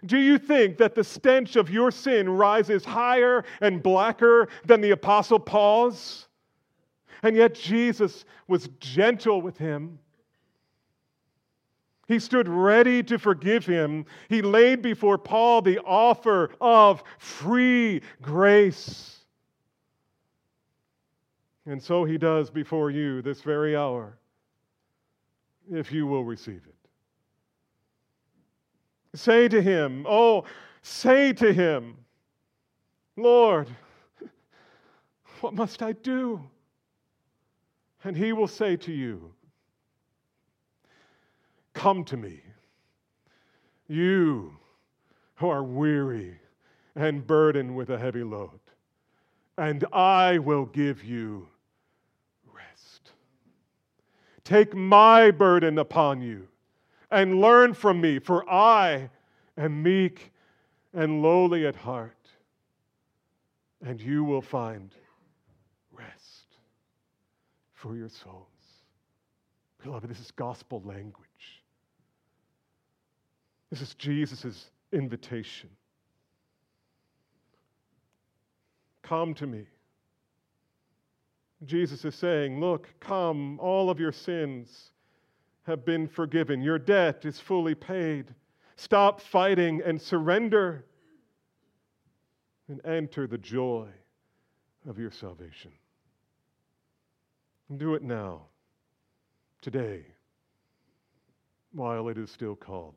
[0.04, 4.90] Do you think that the stench of your sin rises higher and blacker than the
[4.90, 6.28] Apostle Paul's?
[7.22, 9.98] And yet Jesus was gentle with him.
[12.06, 14.06] He stood ready to forgive him.
[14.28, 19.16] He laid before Paul the offer of free grace.
[21.66, 24.18] And so he does before you this very hour,
[25.72, 26.74] if you will receive it.
[29.18, 30.44] Say to him, oh,
[30.82, 31.96] say to him,
[33.16, 33.68] Lord,
[35.40, 36.40] what must I do?
[38.04, 39.32] And he will say to you,
[41.76, 42.40] Come to me,
[43.86, 44.56] you
[45.34, 46.40] who are weary
[46.94, 48.60] and burdened with a heavy load,
[49.58, 51.46] and I will give you
[52.50, 53.12] rest.
[54.42, 56.48] Take my burden upon you
[57.10, 59.10] and learn from me, for I
[59.58, 60.32] am meek
[60.94, 62.30] and lowly at heart,
[63.84, 64.94] and you will find
[65.92, 66.56] rest
[67.74, 68.46] for your souls.
[69.84, 71.55] Beloved, this is gospel language.
[73.70, 75.70] This is Jesus' invitation.
[79.02, 79.66] Come to me.
[81.64, 84.90] Jesus is saying, Look, come, all of your sins
[85.62, 86.60] have been forgiven.
[86.62, 88.34] Your debt is fully paid.
[88.76, 90.84] Stop fighting and surrender
[92.68, 93.88] and enter the joy
[94.88, 95.72] of your salvation.
[97.68, 98.42] And do it now,
[99.60, 100.04] today,
[101.72, 102.94] while it is still called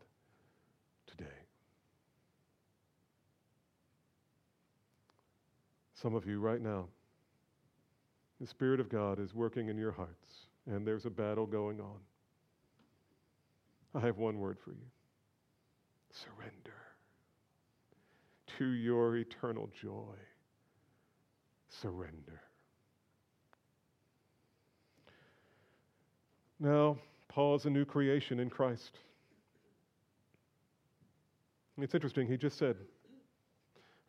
[1.07, 1.25] today.
[6.01, 6.85] Some of you right now,
[8.39, 11.97] the Spirit of God is working in your hearts, and there's a battle going on.
[13.93, 14.85] I have one word for you
[16.11, 16.73] surrender
[18.57, 20.15] to your eternal joy.
[21.69, 22.41] Surrender.
[26.59, 26.97] Now,
[27.27, 28.97] Paul is a new creation in Christ.
[31.77, 32.75] It's interesting, he just said,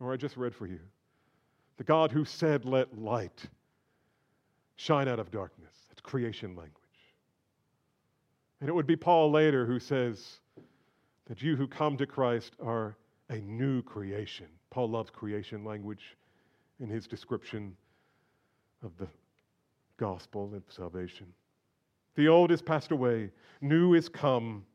[0.01, 0.81] or I just read for you,
[1.81, 3.47] the God who said, Let light
[4.77, 5.73] shine out of darkness.
[5.89, 6.75] That's creation language.
[8.61, 10.41] And it would be Paul later who says
[11.27, 12.99] that you who come to Christ are
[13.31, 14.45] a new creation.
[14.69, 16.19] Paul loves creation language
[16.81, 17.75] in his description
[18.85, 19.09] of the
[19.97, 21.29] gospel of salvation.
[22.15, 23.31] The old is passed away,
[23.63, 24.67] new is come.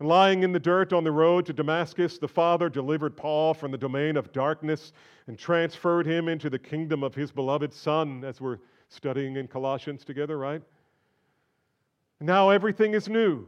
[0.00, 3.78] Lying in the dirt on the road to Damascus, the Father delivered Paul from the
[3.78, 4.92] domain of darkness
[5.28, 10.04] and transferred him into the kingdom of his beloved Son, as we're studying in Colossians
[10.04, 10.62] together, right?
[12.20, 13.46] Now everything is new.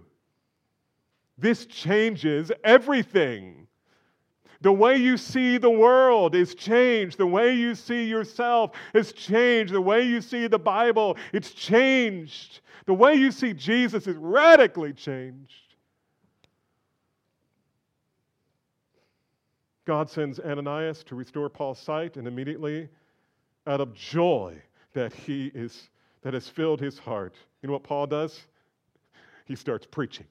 [1.36, 3.66] This changes everything.
[4.61, 7.18] The way you see the world is changed.
[7.18, 9.74] The way you see yourself is changed.
[9.74, 12.61] The way you see the Bible, it's changed.
[12.86, 15.65] The way you see Jesus is radically changed.
[19.87, 22.89] God sends Ananias to restore Paul's sight, and immediately,
[23.66, 24.61] out of joy
[24.93, 25.89] that he is
[26.22, 28.43] that has filled his heart, you know what Paul does?
[29.45, 30.26] He starts preaching.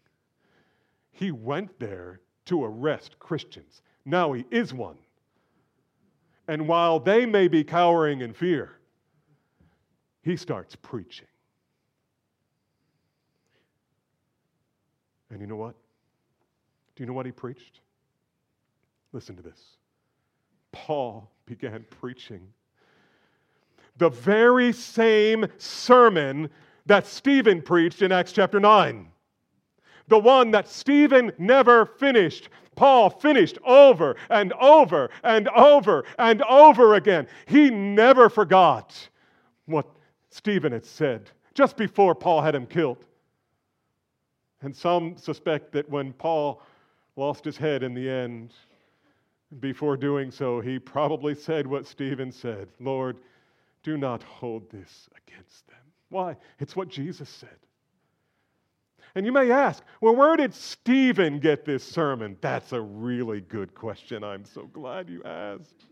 [1.12, 3.82] He went there to arrest Christians.
[4.04, 4.98] Now he is one.
[6.50, 8.74] And while they may be cowering in fear,
[10.22, 11.28] he starts preaching.
[15.30, 15.76] And you know what?
[16.96, 17.80] Do you know what he preached?
[19.16, 19.78] Listen to this.
[20.74, 22.50] Paul began preaching
[23.96, 26.50] the very same sermon
[26.86, 29.08] that Stephen preached in Acts chapter 9.
[30.10, 32.50] The one that Stephen never finished.
[32.76, 37.26] Paul finished over and over and over and over again.
[37.46, 39.08] He never forgot
[39.66, 39.88] what
[40.30, 43.06] Stephen had said just before Paul had him killed.
[44.60, 46.62] And some suspect that when Paul
[47.16, 48.52] lost his head in the end,
[49.60, 53.18] before doing so, he probably said what Stephen said Lord,
[53.84, 55.78] do not hold this against them.
[56.10, 56.36] Why?
[56.60, 57.58] It's what Jesus said.
[59.16, 62.36] And you may ask, well, where did Stephen get this sermon?
[62.42, 64.26] That's a really good question.
[64.26, 65.86] I'm so glad you asked.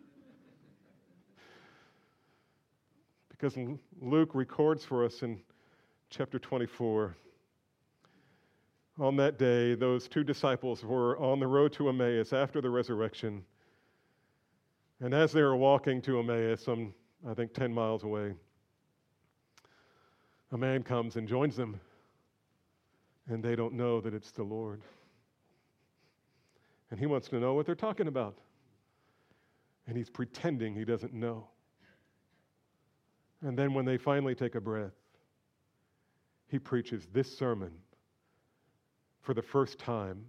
[3.30, 3.58] Because
[4.02, 5.40] Luke records for us in
[6.10, 7.16] chapter 24
[9.00, 13.44] on that day, those two disciples were on the road to Emmaus after the resurrection.
[15.00, 16.94] And as they were walking to Emmaus, some,
[17.28, 18.34] I think, 10 miles away,
[20.52, 21.80] a man comes and joins them,
[23.28, 24.82] and they don't know that it's the Lord.
[26.92, 28.38] And he wants to know what they're talking about.
[29.88, 31.48] And he's pretending he doesn't know.
[33.42, 34.94] And then when they finally take a breath,
[36.48, 37.72] he preaches this sermon
[39.24, 40.24] for the first time,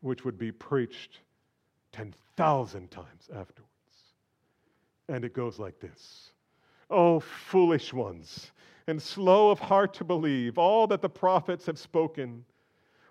[0.00, 1.20] which would be preached
[1.92, 3.66] 10,000 times afterwards.
[5.08, 6.30] And it goes like this
[6.88, 8.52] Oh, foolish ones,
[8.86, 12.44] and slow of heart to believe all that the prophets have spoken.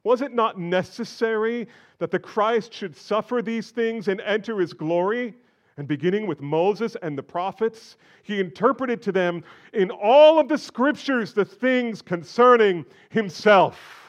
[0.06, 1.68] Was it not necessary
[1.98, 5.36] that the Christ should suffer these things and enter his glory?
[5.78, 9.44] And beginning with Moses and the prophets, he interpreted to them
[9.74, 14.05] in all of the scriptures the things concerning himself.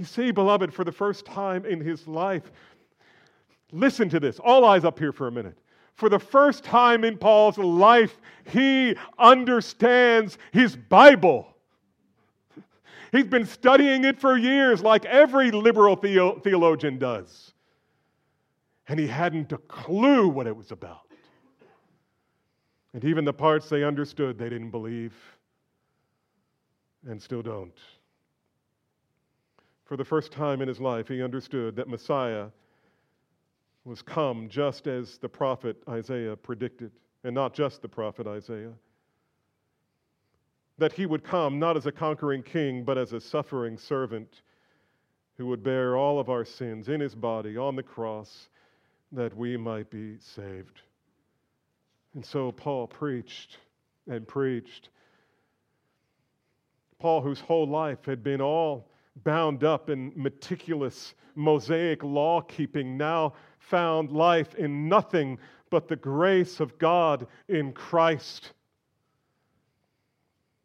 [0.00, 2.50] You see, beloved, for the first time in his life,
[3.70, 4.38] listen to this.
[4.38, 5.58] All eyes up here for a minute.
[5.92, 11.54] For the first time in Paul's life, he understands his Bible.
[13.12, 17.52] He's been studying it for years, like every liberal theo- theologian does.
[18.88, 21.12] And he hadn't a clue what it was about.
[22.94, 25.12] And even the parts they understood, they didn't believe
[27.06, 27.76] and still don't.
[29.90, 32.46] For the first time in his life, he understood that Messiah
[33.84, 36.92] was come just as the prophet Isaiah predicted,
[37.24, 38.74] and not just the prophet Isaiah.
[40.78, 44.42] That he would come not as a conquering king, but as a suffering servant
[45.36, 48.48] who would bear all of our sins in his body on the cross
[49.10, 50.82] that we might be saved.
[52.14, 53.58] And so Paul preached
[54.08, 54.90] and preached.
[57.00, 58.86] Paul, whose whole life had been all
[59.16, 65.38] bound up in meticulous Mosaic law keeping, now found life in nothing
[65.70, 68.52] but the grace of God in Christ.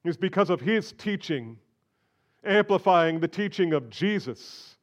[0.04, 1.58] Was because of his teaching,
[2.44, 4.78] amplifying the teaching of Jesus,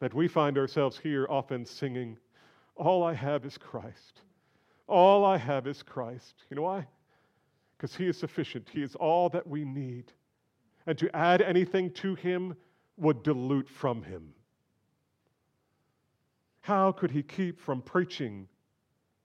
[0.00, 2.16] that we find ourselves here often singing,
[2.76, 4.22] All I have is Christ.
[4.86, 6.44] All I have is Christ.
[6.48, 6.86] You know why?
[7.76, 10.12] Because he is sufficient, he is all that we need
[10.88, 12.56] and to add anything to him
[12.96, 14.32] would dilute from him.
[16.62, 18.48] How could he keep from preaching?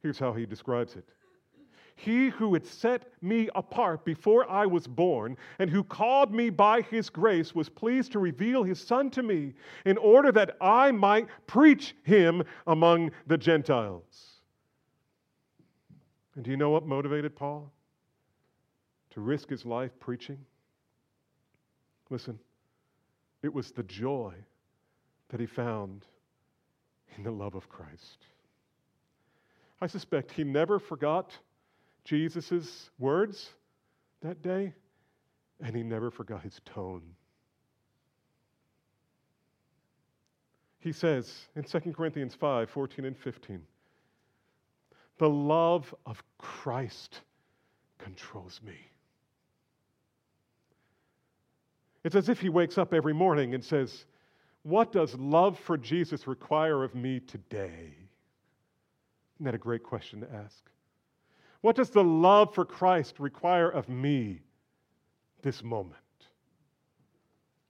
[0.02, 1.06] Here's how he describes it.
[1.96, 6.82] He who had set me apart before I was born and who called me by
[6.82, 9.54] his grace was pleased to reveal his Son to me
[9.86, 14.42] in order that I might preach him among the Gentiles.
[16.36, 17.72] And do you know what motivated Paul
[19.12, 20.40] to risk his life preaching?
[22.10, 22.40] Listen,
[23.42, 24.34] it was the joy
[25.30, 26.06] that he found
[27.18, 28.26] in the love of Christ.
[29.82, 31.38] I suspect he never forgot
[32.06, 33.50] Jesus' words
[34.22, 34.74] that day,
[35.62, 37.02] and he never forgot his tone.
[40.80, 43.62] He says in 2 Corinthians 5 14 and 15,
[45.18, 47.22] the love of Christ
[48.00, 48.76] controls me.
[52.04, 54.06] It's as if he wakes up every morning and says,
[54.64, 57.96] What does love for Jesus require of me today?
[59.36, 60.64] Isn't that a great question to ask?
[61.62, 64.42] What does the love for Christ require of me
[65.42, 65.96] this moment?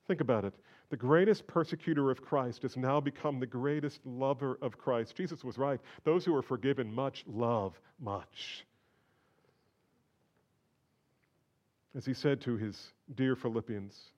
[0.08, 0.54] Think about it.
[0.90, 5.16] The greatest persecutor of Christ has now become the greatest lover of Christ.
[5.16, 5.80] Jesus was right.
[6.04, 8.66] Those who are forgiven much love much.
[11.96, 14.12] As he said to his dear Philippians,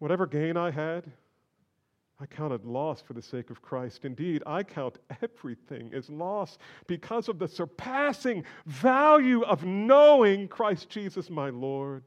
[0.00, 1.04] Whatever gain I had,
[2.18, 4.04] I counted loss for the sake of Christ.
[4.04, 11.30] Indeed, I count everything as loss because of the surpassing value of knowing Christ Jesus
[11.30, 12.02] my Lord.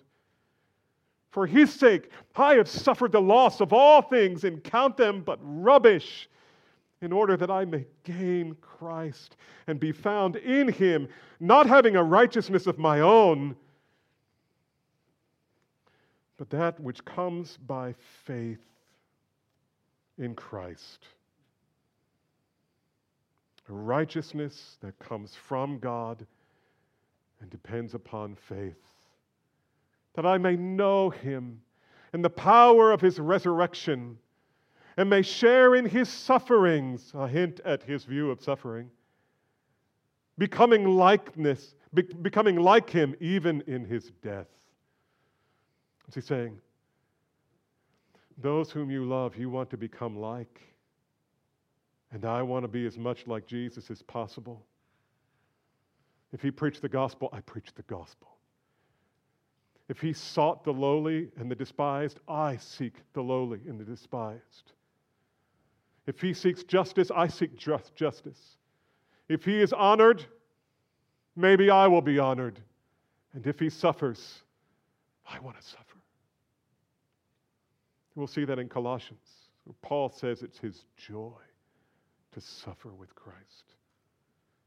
[1.31, 5.39] For his sake, I have suffered the loss of all things and count them but
[5.41, 6.29] rubbish,
[7.01, 9.35] in order that I may gain Christ
[9.67, 11.07] and be found in him,
[11.39, 13.55] not having a righteousness of my own
[16.37, 17.93] but that which comes by
[18.25, 18.63] faith
[20.17, 21.05] in Christ.
[23.69, 26.25] A righteousness that comes from God
[27.39, 28.79] and depends upon faith.
[30.15, 31.61] That I may know him
[32.11, 34.17] and the power of his resurrection
[34.97, 38.89] and may share in his sufferings, a hint at his view of suffering,
[40.37, 44.47] becoming likeness, be- becoming like him even in his death.
[46.03, 46.57] What's he saying?
[48.41, 50.61] Those whom you love, you want to become like.
[52.11, 54.63] And I want to be as much like Jesus as possible.
[56.31, 58.29] If he preached the gospel, I preach the gospel.
[59.89, 64.71] If he sought the lowly and the despised, I seek the lowly and the despised.
[66.07, 68.57] If he seeks justice, I seek just justice.
[69.29, 70.25] If he is honored,
[71.35, 72.59] maybe I will be honored.
[73.33, 74.43] And if he suffers,
[75.27, 75.92] I want to suffer.
[78.15, 79.27] We'll see that in Colossians.
[79.81, 81.39] Paul says it's his joy
[82.33, 83.73] to suffer with Christ.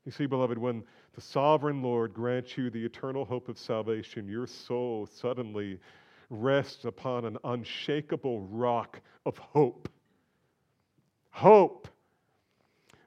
[0.05, 0.85] You see, beloved, when
[1.15, 5.79] the sovereign Lord grants you the eternal hope of salvation, your soul suddenly
[6.31, 9.89] rests upon an unshakable rock of hope.
[11.31, 11.89] Hope.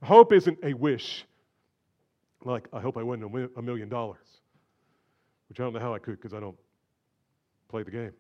[0.03, 1.25] Hope isn't a wish,
[2.45, 4.25] like, I hope I win a million dollars,
[5.49, 6.57] which I don't know how I could because I don't
[7.67, 8.13] play the game.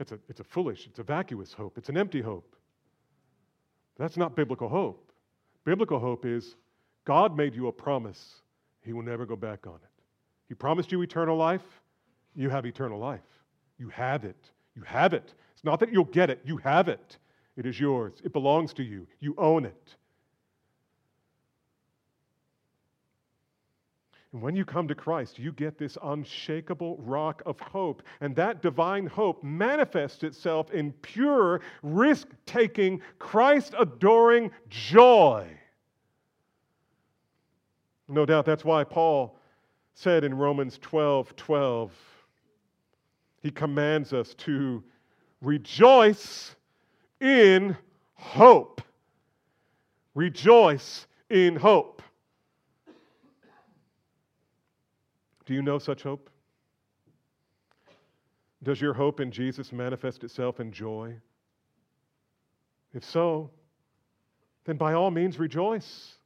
[0.00, 2.56] It's a, it's a foolish, it's a vacuous hope, it's an empty hope.
[3.98, 5.12] That's not biblical hope.
[5.64, 6.54] Biblical hope is
[7.04, 8.42] God made you a promise,
[8.84, 10.02] He will never go back on it.
[10.46, 11.82] He promised you eternal life,
[12.34, 13.20] you have eternal life.
[13.78, 14.50] You have it.
[14.74, 15.34] You have it.
[15.54, 17.18] It's not that you'll get it, you have it.
[17.56, 19.06] It is yours, it belongs to you.
[19.18, 19.96] You own it.
[24.32, 28.02] And when you come to Christ, you get this unshakable rock of hope.
[28.20, 35.48] And that divine hope manifests itself in pure, risk taking, Christ adoring joy.
[38.08, 39.38] No doubt that's why Paul
[39.94, 41.92] said in Romans 12 12,
[43.42, 44.82] he commands us to
[45.40, 46.54] rejoice
[47.20, 47.76] in
[48.14, 48.82] hope.
[50.14, 52.02] Rejoice in hope.
[55.48, 56.28] Do you know such hope?
[58.62, 61.14] Does your hope in Jesus manifest itself in joy?
[62.92, 63.50] If so,
[64.66, 66.18] then by all means rejoice.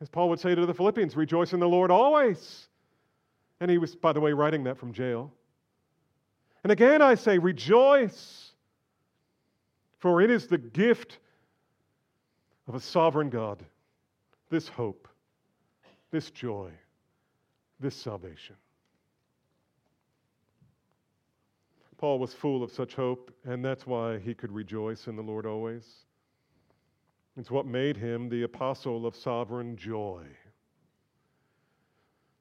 [0.00, 2.68] As Paul would say to the Philippians, rejoice in the Lord always.
[3.60, 5.30] And he was, by the way, writing that from jail.
[6.62, 8.52] And again I say, rejoice,
[9.98, 11.18] for it is the gift
[12.68, 13.62] of a sovereign God,
[14.48, 15.08] this hope,
[16.10, 16.70] this joy,
[17.80, 18.56] this salvation.
[21.98, 25.46] Paul was full of such hope, and that's why he could rejoice in the Lord
[25.46, 25.84] always.
[27.36, 30.24] It's what made him the apostle of sovereign joy.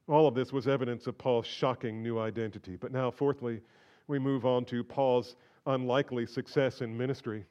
[0.07, 2.77] All of this was evidence of Paul's shocking new identity.
[2.77, 3.61] But now, fourthly,
[4.07, 5.35] we move on to Paul's
[5.65, 7.45] unlikely success in ministry.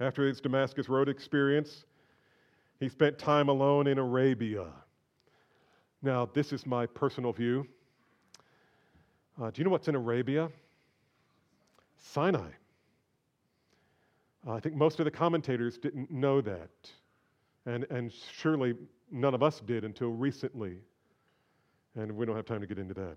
[0.00, 1.84] After his Damascus Road experience,
[2.80, 4.66] he spent time alone in Arabia.
[6.02, 7.66] Now, this is my personal view.
[9.40, 10.50] Uh, do you know what's in Arabia?
[11.96, 12.50] Sinai.
[14.46, 16.70] Uh, I think most of the commentators didn't know that.
[17.66, 18.74] And, and surely
[19.10, 20.78] none of us did until recently.
[21.96, 23.16] And we don't have time to get into that.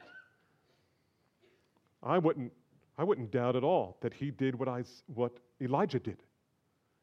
[2.02, 2.52] I wouldn't,
[2.98, 6.24] I wouldn't doubt at all that he did what, I, what Elijah did.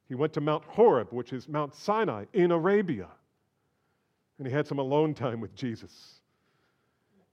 [0.08, 3.08] He went to Mount Horeb, which is Mount Sinai in Arabia.
[4.38, 6.20] And he had some alone time with Jesus.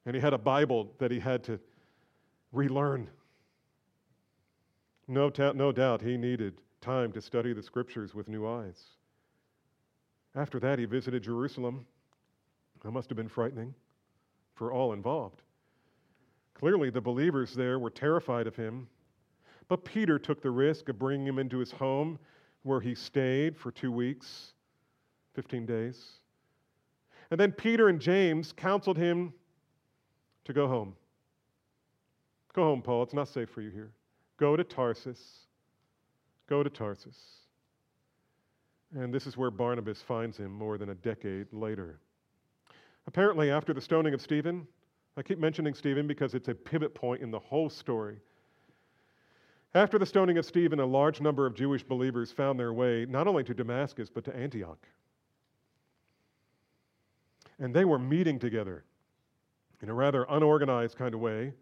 [0.05, 1.59] And he had a Bible that he had to
[2.51, 3.09] relearn.
[5.07, 8.81] No, ta- no doubt he needed time to study the scriptures with new eyes.
[10.35, 11.85] After that, he visited Jerusalem.
[12.83, 13.73] That must have been frightening
[14.55, 15.41] for all involved.
[16.53, 18.87] Clearly, the believers there were terrified of him.
[19.67, 22.19] But Peter took the risk of bringing him into his home
[22.63, 24.53] where he stayed for two weeks,
[25.35, 26.19] 15 days.
[27.31, 29.33] And then Peter and James counseled him
[30.45, 30.95] to go home.
[32.53, 33.03] Go home, Paul.
[33.03, 33.91] It's not safe for you here.
[34.37, 35.43] Go to Tarsus
[36.47, 37.17] Go to Tarsus.
[38.95, 41.99] And this is where Barnabas finds him more than a decade later.
[43.07, 44.67] Apparently, after the stoning of Stephen,
[45.17, 48.17] I keep mentioning Stephen because it's a pivot point in the whole story.
[49.73, 53.27] After the stoning of Stephen, a large number of Jewish believers found their way not
[53.27, 54.87] only to Damascus, but to Antioch.
[57.63, 58.83] And they were meeting together
[59.81, 61.53] in a rather unorganized kind of way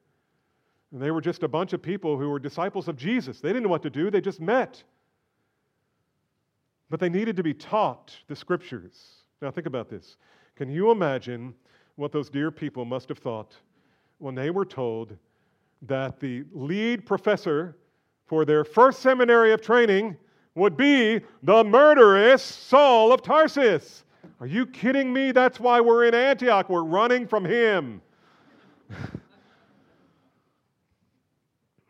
[0.92, 3.40] and they were just a bunch of people who were disciples of Jesus.
[3.40, 4.84] They didn't know what to do, they just met.
[6.90, 9.24] But they needed to be taught the scriptures.
[9.42, 10.18] Now, think about this.
[10.56, 11.54] Can you imagine
[11.96, 13.56] what those dear people must have thought
[14.18, 15.16] when they were told
[15.84, 17.78] that the lead professor
[18.26, 20.18] for their first seminary of training
[20.56, 24.04] would be the murderous Saul of Tarsus?
[24.40, 25.32] Are you kidding me?
[25.32, 26.70] That's why we're in Antioch.
[26.70, 28.02] We're running from him.
[28.90, 29.20] And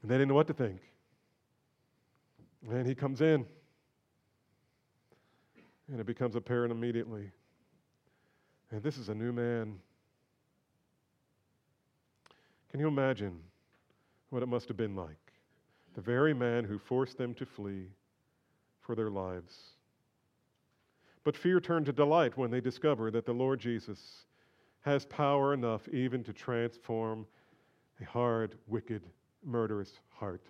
[0.04, 0.82] they didn't know what to think.
[2.70, 3.46] And he comes in,
[5.88, 7.32] and it becomes apparent immediately.
[8.72, 9.80] And this is a new man.
[12.70, 13.40] Can you imagine
[14.30, 15.18] what it must have been like?
[15.96, 17.88] The very man who forced them to flee
[18.80, 19.56] for their lives.
[21.24, 24.26] But fear turned to delight when they discover that the Lord Jesus
[24.82, 27.28] has power enough even to transform
[28.01, 29.03] a hard, wicked
[29.45, 30.41] murderous heart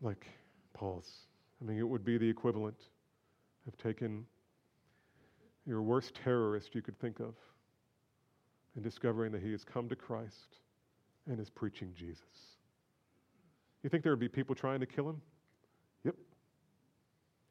[0.00, 0.26] like
[0.72, 1.26] Paul's.
[1.60, 2.88] I mean, it would be the equivalent
[3.66, 4.24] of taking
[5.66, 7.34] your worst terrorist you could think of
[8.74, 10.58] and discovering that he has come to Christ
[11.28, 12.56] and is preaching Jesus.
[13.82, 15.20] You think there would be people trying to kill him?
[16.04, 16.14] Yep.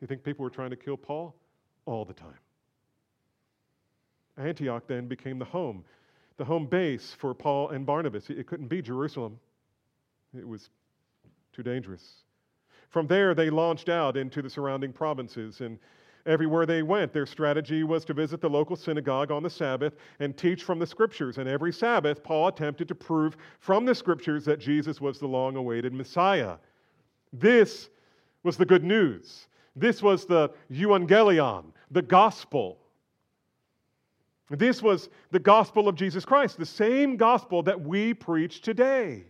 [0.01, 1.35] You think people were trying to kill Paul?
[1.85, 2.37] All the time.
[4.37, 5.83] Antioch then became the home,
[6.37, 8.29] the home base for Paul and Barnabas.
[8.29, 9.39] It couldn't be Jerusalem.
[10.37, 10.69] It was
[11.53, 12.23] too dangerous.
[12.89, 15.61] From there, they launched out into the surrounding provinces.
[15.61, 15.79] And
[16.25, 20.35] everywhere they went, their strategy was to visit the local synagogue on the Sabbath and
[20.35, 21.37] teach from the scriptures.
[21.37, 25.55] And every Sabbath, Paul attempted to prove from the scriptures that Jesus was the long
[25.55, 26.55] awaited Messiah.
[27.33, 27.89] This
[28.43, 29.47] was the good news.
[29.75, 32.77] This was the euangelion, the gospel.
[34.49, 39.23] This was the gospel of Jesus Christ, the same gospel that we preach today.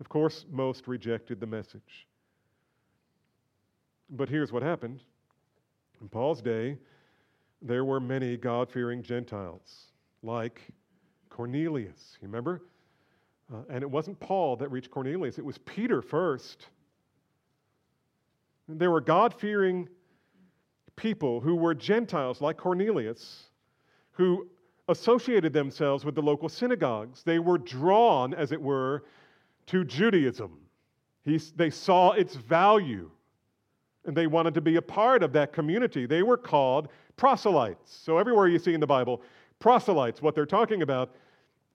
[0.00, 2.06] Of course, most rejected the message.
[4.10, 5.02] But here's what happened.
[6.00, 6.76] In Paul's day,
[7.62, 9.86] there were many God fearing Gentiles,
[10.22, 10.62] like
[11.30, 12.16] Cornelius.
[12.20, 12.62] You remember?
[13.52, 16.66] Uh, and it wasn't Paul that reached Cornelius, it was Peter first.
[18.68, 19.88] There were God fearing
[20.96, 23.44] people who were Gentiles like Cornelius
[24.12, 24.48] who
[24.88, 27.22] associated themselves with the local synagogues.
[27.22, 29.04] They were drawn, as it were,
[29.66, 30.58] to Judaism.
[31.24, 33.10] He, they saw its value
[34.04, 36.06] and they wanted to be a part of that community.
[36.06, 37.92] They were called proselytes.
[37.92, 39.22] So, everywhere you see in the Bible,
[39.58, 41.14] proselytes, what they're talking about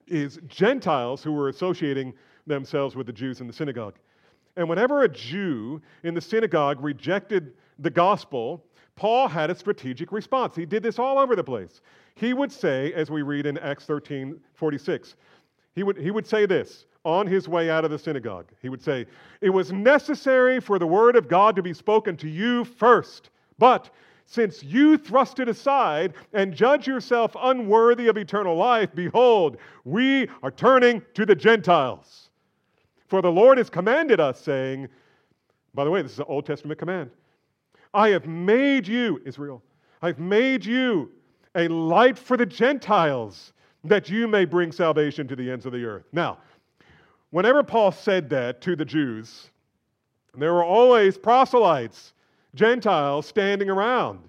[0.08, 2.14] is Gentiles who were associating
[2.48, 3.96] themselves with the Jews in the synagogue.
[4.56, 8.64] And whenever a Jew in the synagogue rejected the gospel,
[8.96, 10.56] Paul had a strategic response.
[10.56, 11.82] He did this all over the place.
[12.16, 15.16] He would say, as we read in Acts 13 46,
[15.76, 18.52] he would, he would say this on his way out of the synagogue.
[18.62, 19.08] He would say,
[19.42, 23.90] It was necessary for the word of God to be spoken to you first, but
[24.26, 30.52] since you thrust it aside and judge yourself unworthy of eternal life, behold, we are
[30.52, 32.23] turning to the Gentiles.
[33.08, 34.88] For the Lord has commanded us, saying,
[35.74, 37.12] by the way, this is an Old Testament command
[37.94, 39.62] I have made you, Israel,
[40.02, 41.12] I've made you
[41.56, 45.86] a light for the Gentiles, that you may bring salvation to the ends of the
[45.86, 46.06] earth.
[46.12, 46.40] Now,
[47.30, 49.50] whenever Paul said that to the Jews,
[50.36, 52.14] there were always proselytes,
[52.56, 54.20] Gentiles, standing around.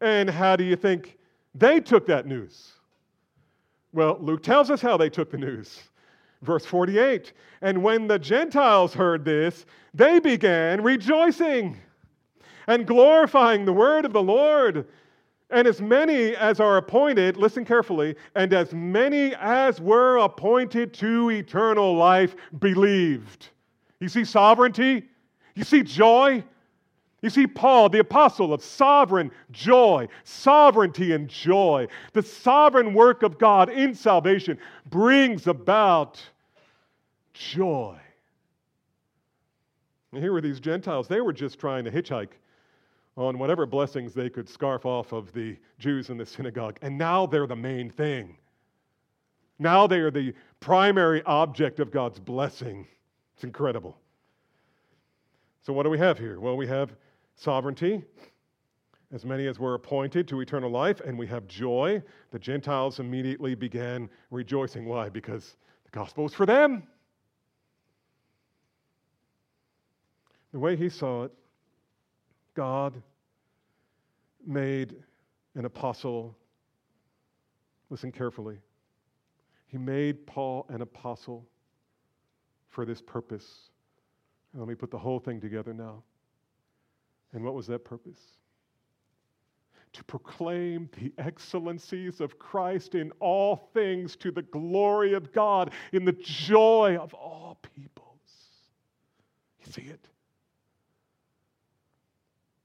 [0.00, 1.16] And how do you think
[1.54, 2.72] they took that news?
[3.92, 5.82] Well, Luke tells us how they took the news.
[6.46, 11.76] Verse 48 And when the Gentiles heard this, they began rejoicing
[12.68, 14.86] and glorifying the word of the Lord.
[15.50, 21.30] And as many as are appointed, listen carefully, and as many as were appointed to
[21.30, 23.50] eternal life believed.
[24.00, 25.04] You see sovereignty?
[25.54, 26.42] You see joy?
[27.22, 33.38] You see, Paul, the apostle of sovereign joy, sovereignty and joy, the sovereign work of
[33.38, 34.58] God in salvation
[34.90, 36.22] brings about
[37.36, 37.98] joy.
[40.12, 41.08] And here were these Gentiles.
[41.08, 42.30] They were just trying to hitchhike
[43.16, 46.78] on whatever blessings they could scarf off of the Jews in the synagogue.
[46.82, 48.36] And now they're the main thing.
[49.58, 52.86] Now they are the primary object of God's blessing.
[53.34, 53.96] It's incredible.
[55.62, 56.38] So, what do we have here?
[56.38, 56.94] Well, we have
[57.34, 58.02] sovereignty,
[59.12, 62.02] as many as were appointed to eternal life, and we have joy.
[62.30, 64.86] The Gentiles immediately began rejoicing.
[64.86, 65.08] Why?
[65.08, 66.86] Because the gospel was for them.
[70.56, 71.32] The way he saw it,
[72.54, 73.02] God
[74.46, 74.94] made
[75.54, 76.34] an apostle.
[77.90, 78.56] Listen carefully.
[79.66, 81.46] He made Paul an apostle
[82.70, 83.68] for this purpose.
[84.54, 86.02] And let me put the whole thing together now.
[87.34, 88.22] And what was that purpose?
[89.92, 96.06] To proclaim the excellencies of Christ in all things to the glory of God, in
[96.06, 98.22] the joy of all peoples.
[99.60, 100.08] You see it?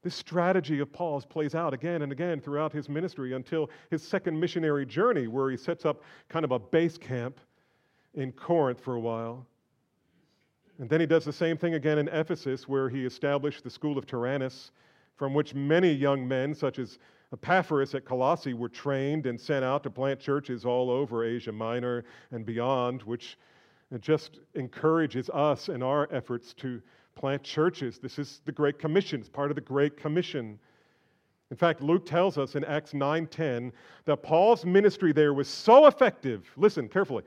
[0.02, 4.38] This strategy of Paul's plays out again and again throughout his ministry until his second
[4.38, 7.38] missionary journey, where he sets up kind of a base camp
[8.14, 9.46] in Corinth for a while.
[10.78, 13.96] And then he does the same thing again in Ephesus, where he established the school
[13.96, 14.72] of Tyrannus,
[15.14, 16.98] from which many young men, such as
[17.32, 22.04] Epaphras at Colossae, were trained and sent out to plant churches all over Asia Minor
[22.32, 23.38] and beyond, which
[24.00, 26.82] just encourages us in our efforts to
[27.14, 27.98] plant churches.
[27.98, 29.20] This is the Great Commission.
[29.20, 30.58] It's part of the Great Commission.
[31.50, 33.72] In fact, Luke tells us in Acts 9:10
[34.06, 36.50] that Paul's ministry there was so effective.
[36.56, 37.24] Listen carefully.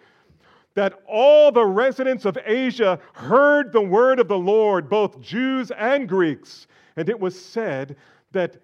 [0.73, 6.09] That all the residents of Asia heard the word of the Lord, both Jews and
[6.09, 6.67] Greeks.
[6.97, 7.95] And it was said
[8.31, 8.57] that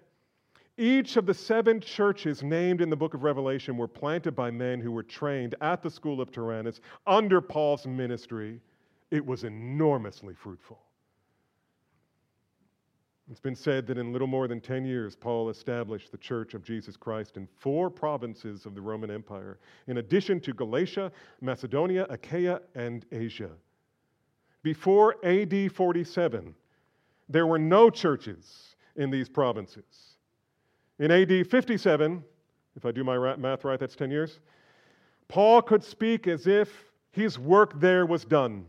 [0.78, 4.80] each of the seven churches named in the book of Revelation were planted by men
[4.80, 8.60] who were trained at the school of Tyrannus under Paul's ministry.
[9.10, 10.80] It was enormously fruitful.
[13.32, 16.62] It's been said that in little more than 10 years, Paul established the Church of
[16.62, 21.10] Jesus Christ in four provinces of the Roman Empire, in addition to Galatia,
[21.40, 23.48] Macedonia, Achaia, and Asia.
[24.62, 26.54] Before AD 47,
[27.30, 30.18] there were no churches in these provinces.
[30.98, 32.22] In AD 57,
[32.76, 34.40] if I do my math right, that's 10 years,
[35.28, 36.68] Paul could speak as if
[37.12, 38.66] his work there was done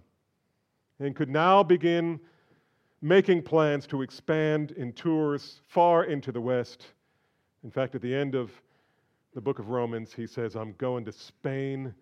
[1.00, 2.22] and could now begin
[3.04, 6.88] making plans to expand in tours far into the West.
[7.66, 8.50] In fact, at the end of
[9.36, 11.94] the book of Romans, he says, I'm going to Spain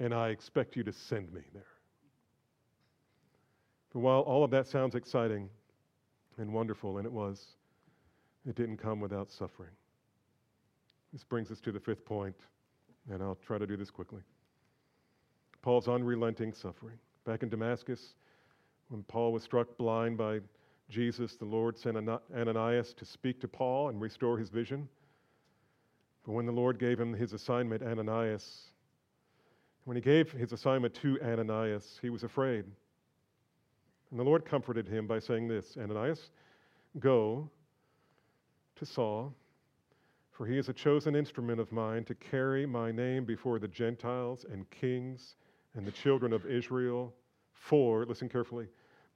[0.00, 1.62] and I expect you to send me there.
[3.92, 5.48] But while all of that sounds exciting
[6.38, 7.44] and wonderful, and it was,
[8.44, 9.70] it didn't come without suffering.
[11.12, 12.34] This brings us to the fifth point,
[13.12, 14.22] and I'll try to do this quickly.
[15.62, 16.98] Paul's unrelenting suffering.
[17.24, 18.14] Back in Damascus,
[18.88, 20.40] when Paul was struck blind by
[20.88, 21.96] Jesus, the Lord sent
[22.34, 24.88] Ananias to speak to Paul and restore his vision.
[26.24, 28.70] But when the Lord gave him his assignment, Ananias,
[29.84, 32.64] when he gave his assignment to Ananias, he was afraid.
[34.10, 36.30] And the Lord comforted him by saying this Ananias,
[36.98, 37.50] go
[38.76, 39.34] to Saul,
[40.30, 44.46] for he is a chosen instrument of mine to carry my name before the Gentiles
[44.50, 45.36] and kings
[45.74, 47.12] and the children of Israel.
[47.52, 48.68] For, listen carefully,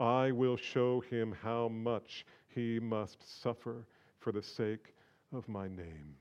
[0.02, 3.86] I will show him how much he must suffer
[4.18, 4.96] for the sake
[5.32, 6.16] of my name.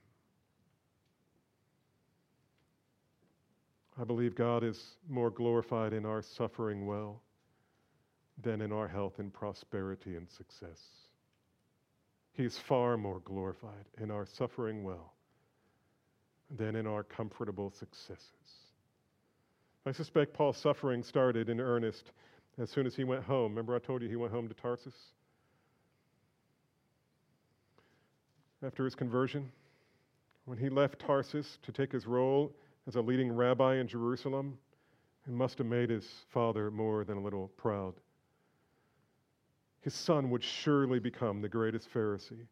[4.00, 7.24] I believe God is more glorified in our suffering well
[8.44, 10.80] than in our health and prosperity and success.
[12.34, 15.16] He's far more glorified in our suffering well
[16.56, 18.68] than in our comfortable successes.
[19.88, 22.12] I suspect Paul's suffering started in earnest
[22.62, 23.52] as soon as he went home.
[23.52, 24.94] Remember, I told you he went home to Tarsus?
[28.64, 29.52] After his conversion,
[30.46, 32.54] when he left Tarsus to take his role
[32.88, 34.60] as a leading rabbi in Jerusalem,
[35.28, 37.96] it must have made his father more than a little proud.
[39.82, 42.46] His son would surely become the greatest Pharisee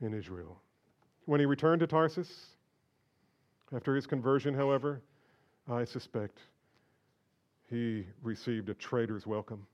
[0.00, 0.60] in Israel.
[1.26, 2.46] When he returned to Tarsus,
[3.72, 5.00] after his conversion, however,
[5.68, 6.40] I suspect
[7.70, 9.66] he received a traitor's welcome.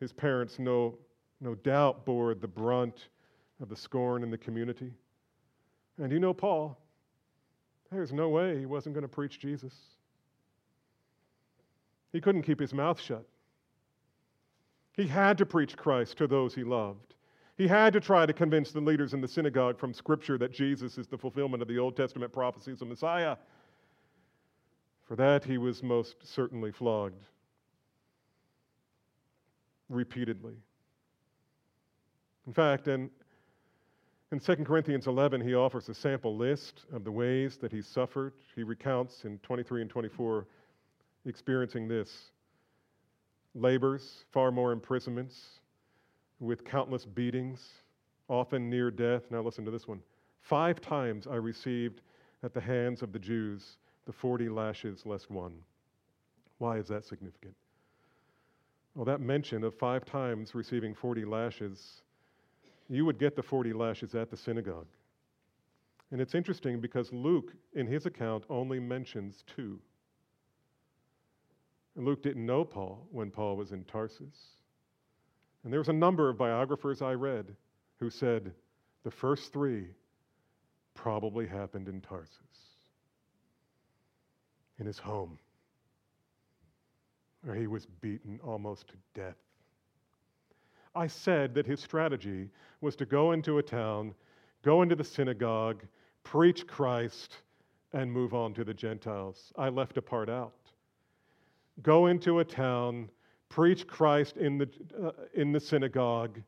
[0.00, 0.98] His parents, no,
[1.40, 3.08] no doubt, bore the brunt
[3.60, 4.92] of the scorn in the community.
[5.98, 6.78] And you know, Paul,
[7.90, 9.74] there's no way he wasn't going to preach Jesus.
[12.12, 13.24] He couldn't keep his mouth shut.
[14.94, 17.14] He had to preach Christ to those he loved.
[17.56, 20.98] He had to try to convince the leaders in the synagogue from Scripture that Jesus
[20.98, 23.36] is the fulfillment of the Old Testament prophecies of Messiah.
[25.06, 27.22] For that he was most certainly flogged
[29.88, 30.54] repeatedly.
[32.46, 33.10] In fact, in,
[34.32, 38.32] in 2 Corinthians 11, he offers a sample list of the ways that he suffered.
[38.56, 40.46] He recounts in 23 and 24
[41.26, 42.30] experiencing this
[43.54, 45.60] labors, far more imprisonments,
[46.40, 47.68] with countless beatings,
[48.28, 49.22] often near death.
[49.30, 50.00] Now, listen to this one.
[50.40, 52.00] Five times I received
[52.42, 53.76] at the hands of the Jews
[54.06, 55.54] the 40 lashes less one.
[56.58, 57.54] Why is that significant?
[58.94, 62.02] Well, that mention of five times receiving 40 lashes,
[62.88, 64.86] you would get the 40 lashes at the synagogue.
[66.10, 69.78] And it's interesting because Luke, in his account, only mentions two.
[71.96, 74.56] Luke didn't know Paul when Paul was in Tarsus.
[75.64, 77.54] And there was a number of biographers I read
[77.98, 78.52] who said
[79.04, 79.86] the first three
[80.94, 82.71] probably happened in Tarsus
[84.82, 85.38] in his home,
[87.44, 89.36] where he was beaten almost to death.
[90.96, 94.12] I said that his strategy was to go into a town,
[94.62, 95.84] go into the synagogue,
[96.24, 97.38] preach Christ,
[97.92, 99.52] and move on to the Gentiles.
[99.56, 100.52] I left a part out.
[101.82, 103.08] Go into a town,
[103.50, 104.68] preach Christ in the,
[105.00, 106.40] uh, in the synagogue,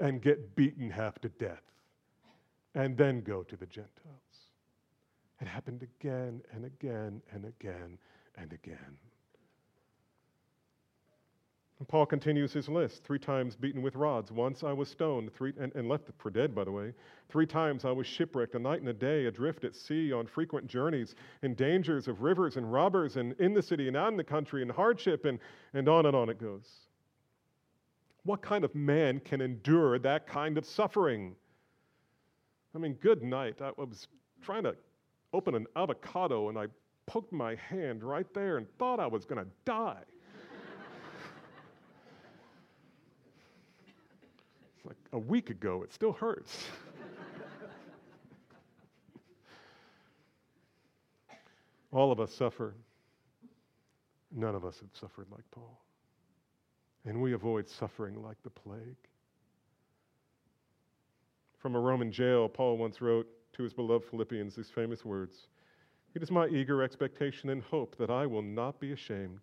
[0.00, 1.62] and get beaten half to death,
[2.74, 4.25] and then go to the Gentiles.
[5.40, 7.98] It happened again and again and again
[8.36, 8.96] and again.
[11.78, 13.04] And Paul continues his list.
[13.04, 14.32] Three times beaten with rods.
[14.32, 16.94] Once I was stoned, three, and, and left for dead, by the way.
[17.28, 20.66] Three times I was shipwrecked, a night and a day, adrift at sea, on frequent
[20.68, 24.24] journeys, in dangers of rivers and robbers, and in the city and out in the
[24.24, 25.38] country, in hardship, and,
[25.74, 26.66] and on and on it goes.
[28.22, 31.36] What kind of man can endure that kind of suffering?
[32.74, 33.60] I mean, good night.
[33.60, 34.08] I was
[34.42, 34.76] trying to
[35.36, 36.66] opened an avocado and I
[37.04, 40.02] poked my hand right there and thought I was going to die.
[44.74, 46.64] it's like a week ago, it still hurts.
[51.92, 52.74] All of us suffer.
[54.34, 55.82] None of us have suffered like Paul.
[57.04, 58.96] And we avoid suffering like the plague.
[61.58, 65.48] From a Roman jail, Paul once wrote to his beloved Philippians these famous words
[66.14, 69.40] It is my eager expectation and hope that I will not be ashamed,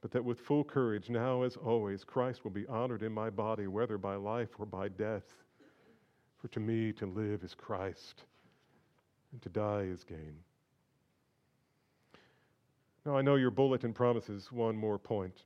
[0.00, 3.66] but that with full courage, now as always, Christ will be honored in my body,
[3.66, 5.24] whether by life or by death.
[6.38, 8.24] For to me to live is Christ,
[9.30, 10.34] and to die is gain.
[13.04, 15.44] Now, I know your bulletin promises one more point,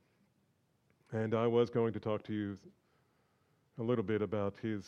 [1.11, 2.57] and I was going to talk to you
[3.77, 4.85] a little bit about his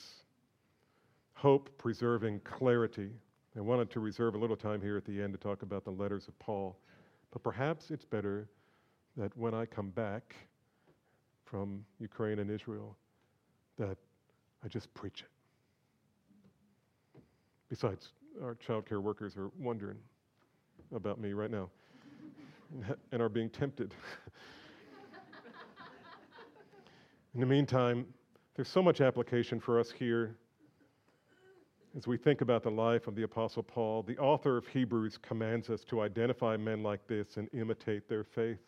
[1.40, 3.10] hope preserving clarity.
[3.56, 5.92] I wanted to reserve a little time here at the end to talk about the
[5.92, 6.78] letters of Paul,
[7.32, 8.50] but perhaps it's better
[9.16, 10.36] that when I come back
[11.46, 12.98] from Ukraine and Israel,
[13.78, 13.98] that
[14.66, 15.30] I just preach it.
[17.70, 18.10] Besides,
[18.44, 20.00] our child care workers are wondering
[20.94, 21.70] about me right now
[23.14, 23.96] and are being tempted.
[27.34, 28.06] In the meantime,
[28.58, 30.36] there's so much application for us here
[32.00, 34.04] as we think about the life of the Apostle Paul.
[34.04, 38.62] The author of Hebrews commands us to identify men like this and imitate their faith.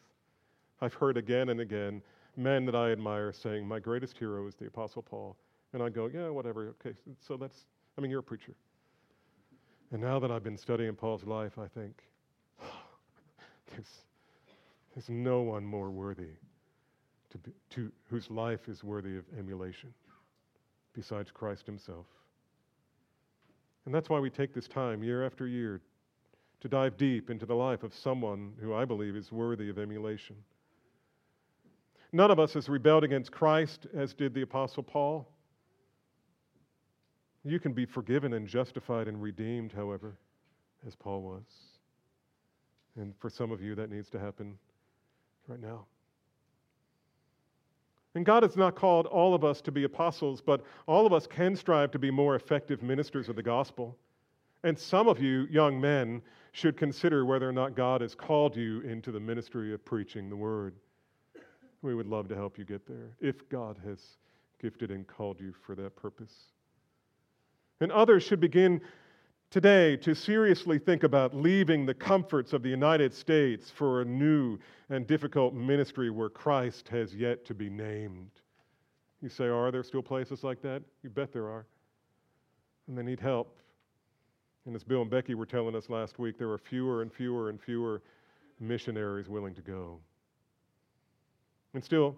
[0.81, 2.01] I've heard again and again
[2.35, 5.37] men that I admire saying, My greatest hero is the Apostle Paul.
[5.71, 6.75] And I go, Yeah, whatever.
[6.85, 6.93] Okay,
[7.25, 7.67] so that's,
[7.97, 8.53] I mean, you're a preacher.
[9.93, 12.03] And now that I've been studying Paul's life, I think,
[13.71, 14.03] there's,
[14.93, 16.35] there's no one more worthy
[17.29, 19.93] to, be, to whose life is worthy of emulation
[20.93, 22.07] besides Christ himself.
[23.85, 25.81] And that's why we take this time year after year
[26.61, 30.35] to dive deep into the life of someone who I believe is worthy of emulation.
[32.13, 35.27] None of us has rebelled against Christ as did the Apostle Paul.
[37.43, 40.17] You can be forgiven and justified and redeemed, however,
[40.85, 41.43] as Paul was.
[42.97, 44.57] And for some of you, that needs to happen
[45.47, 45.85] right now.
[48.15, 51.27] And God has not called all of us to be apostles, but all of us
[51.27, 53.97] can strive to be more effective ministers of the gospel.
[54.63, 58.81] And some of you, young men, should consider whether or not God has called you
[58.81, 60.75] into the ministry of preaching the word.
[61.81, 64.17] We would love to help you get there if God has
[64.61, 66.33] gifted and called you for that purpose.
[67.79, 68.81] And others should begin
[69.51, 74.57] today to seriously think about leaving the comforts of the United States for a new
[74.89, 78.31] and difficult ministry where Christ has yet to be named.
[79.21, 80.81] You say, Are there still places like that?
[81.03, 81.65] You bet there are.
[82.87, 83.57] And they need help.
[84.65, 87.49] And as Bill and Becky were telling us last week, there are fewer and fewer
[87.49, 88.01] and fewer
[88.59, 89.99] missionaries willing to go.
[91.73, 92.15] And still,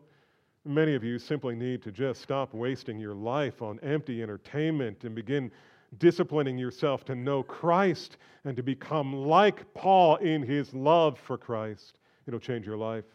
[0.66, 5.16] many of you simply need to just stop wasting your life on empty entertainment and
[5.16, 5.52] begin
[5.98, 12.00] disciplining yourself to know Christ and to become like Paul in his love for Christ.
[12.28, 13.06] It'll change your life,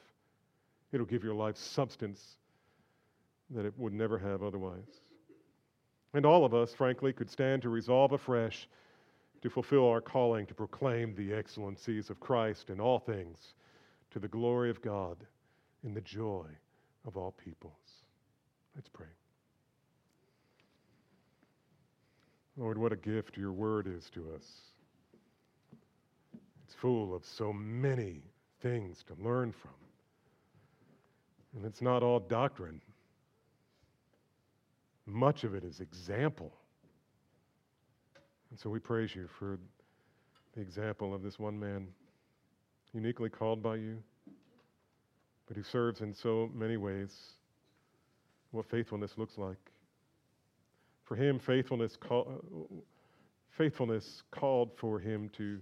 [0.92, 2.36] it'll give your life substance
[3.50, 5.00] that it would never have otherwise.
[6.14, 8.68] And all of us, frankly, could stand to resolve afresh
[9.42, 13.54] to fulfill our calling to proclaim the excellencies of Christ in all things
[14.10, 15.16] to the glory of God
[15.84, 16.46] in the joy
[17.06, 18.02] of all peoples.
[18.74, 19.17] Let's pray.
[22.58, 24.44] Lord, what a gift your word is to us.
[26.64, 28.22] It's full of so many
[28.60, 29.70] things to learn from.
[31.54, 32.80] And it's not all doctrine,
[35.06, 36.52] much of it is example.
[38.50, 39.58] And so we praise you for
[40.54, 41.86] the example of this one man,
[42.92, 44.02] uniquely called by you,
[45.46, 47.14] but who serves in so many ways
[48.50, 49.58] what faithfulness looks like.
[51.08, 52.42] For him, faithfulness, call,
[53.56, 55.58] faithfulness called for him to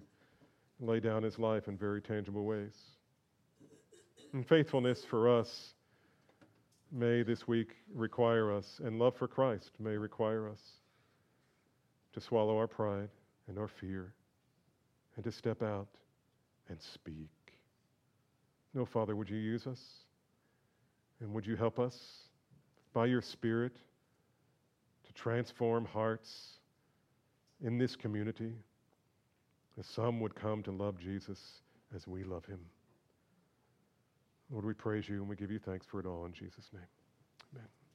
[0.81, 2.75] lay down his life in very tangible ways.
[4.33, 5.75] And faithfulness for us
[6.91, 10.61] may this week require us, and love for Christ may require us
[12.15, 13.11] to swallow our pride
[13.47, 14.15] and our fear
[15.15, 15.89] and to step out
[16.69, 17.31] and speak.
[18.75, 19.81] No, Father, would you use us?
[21.21, 21.97] And would you help us
[22.93, 23.77] by your Spirit?
[25.17, 26.59] Transform hearts
[27.63, 28.53] in this community
[29.79, 31.39] as some would come to love Jesus
[31.95, 32.61] as we love him.
[34.51, 36.83] Lord, we praise you and we give you thanks for it all in Jesus' name.
[37.55, 37.86] Amen.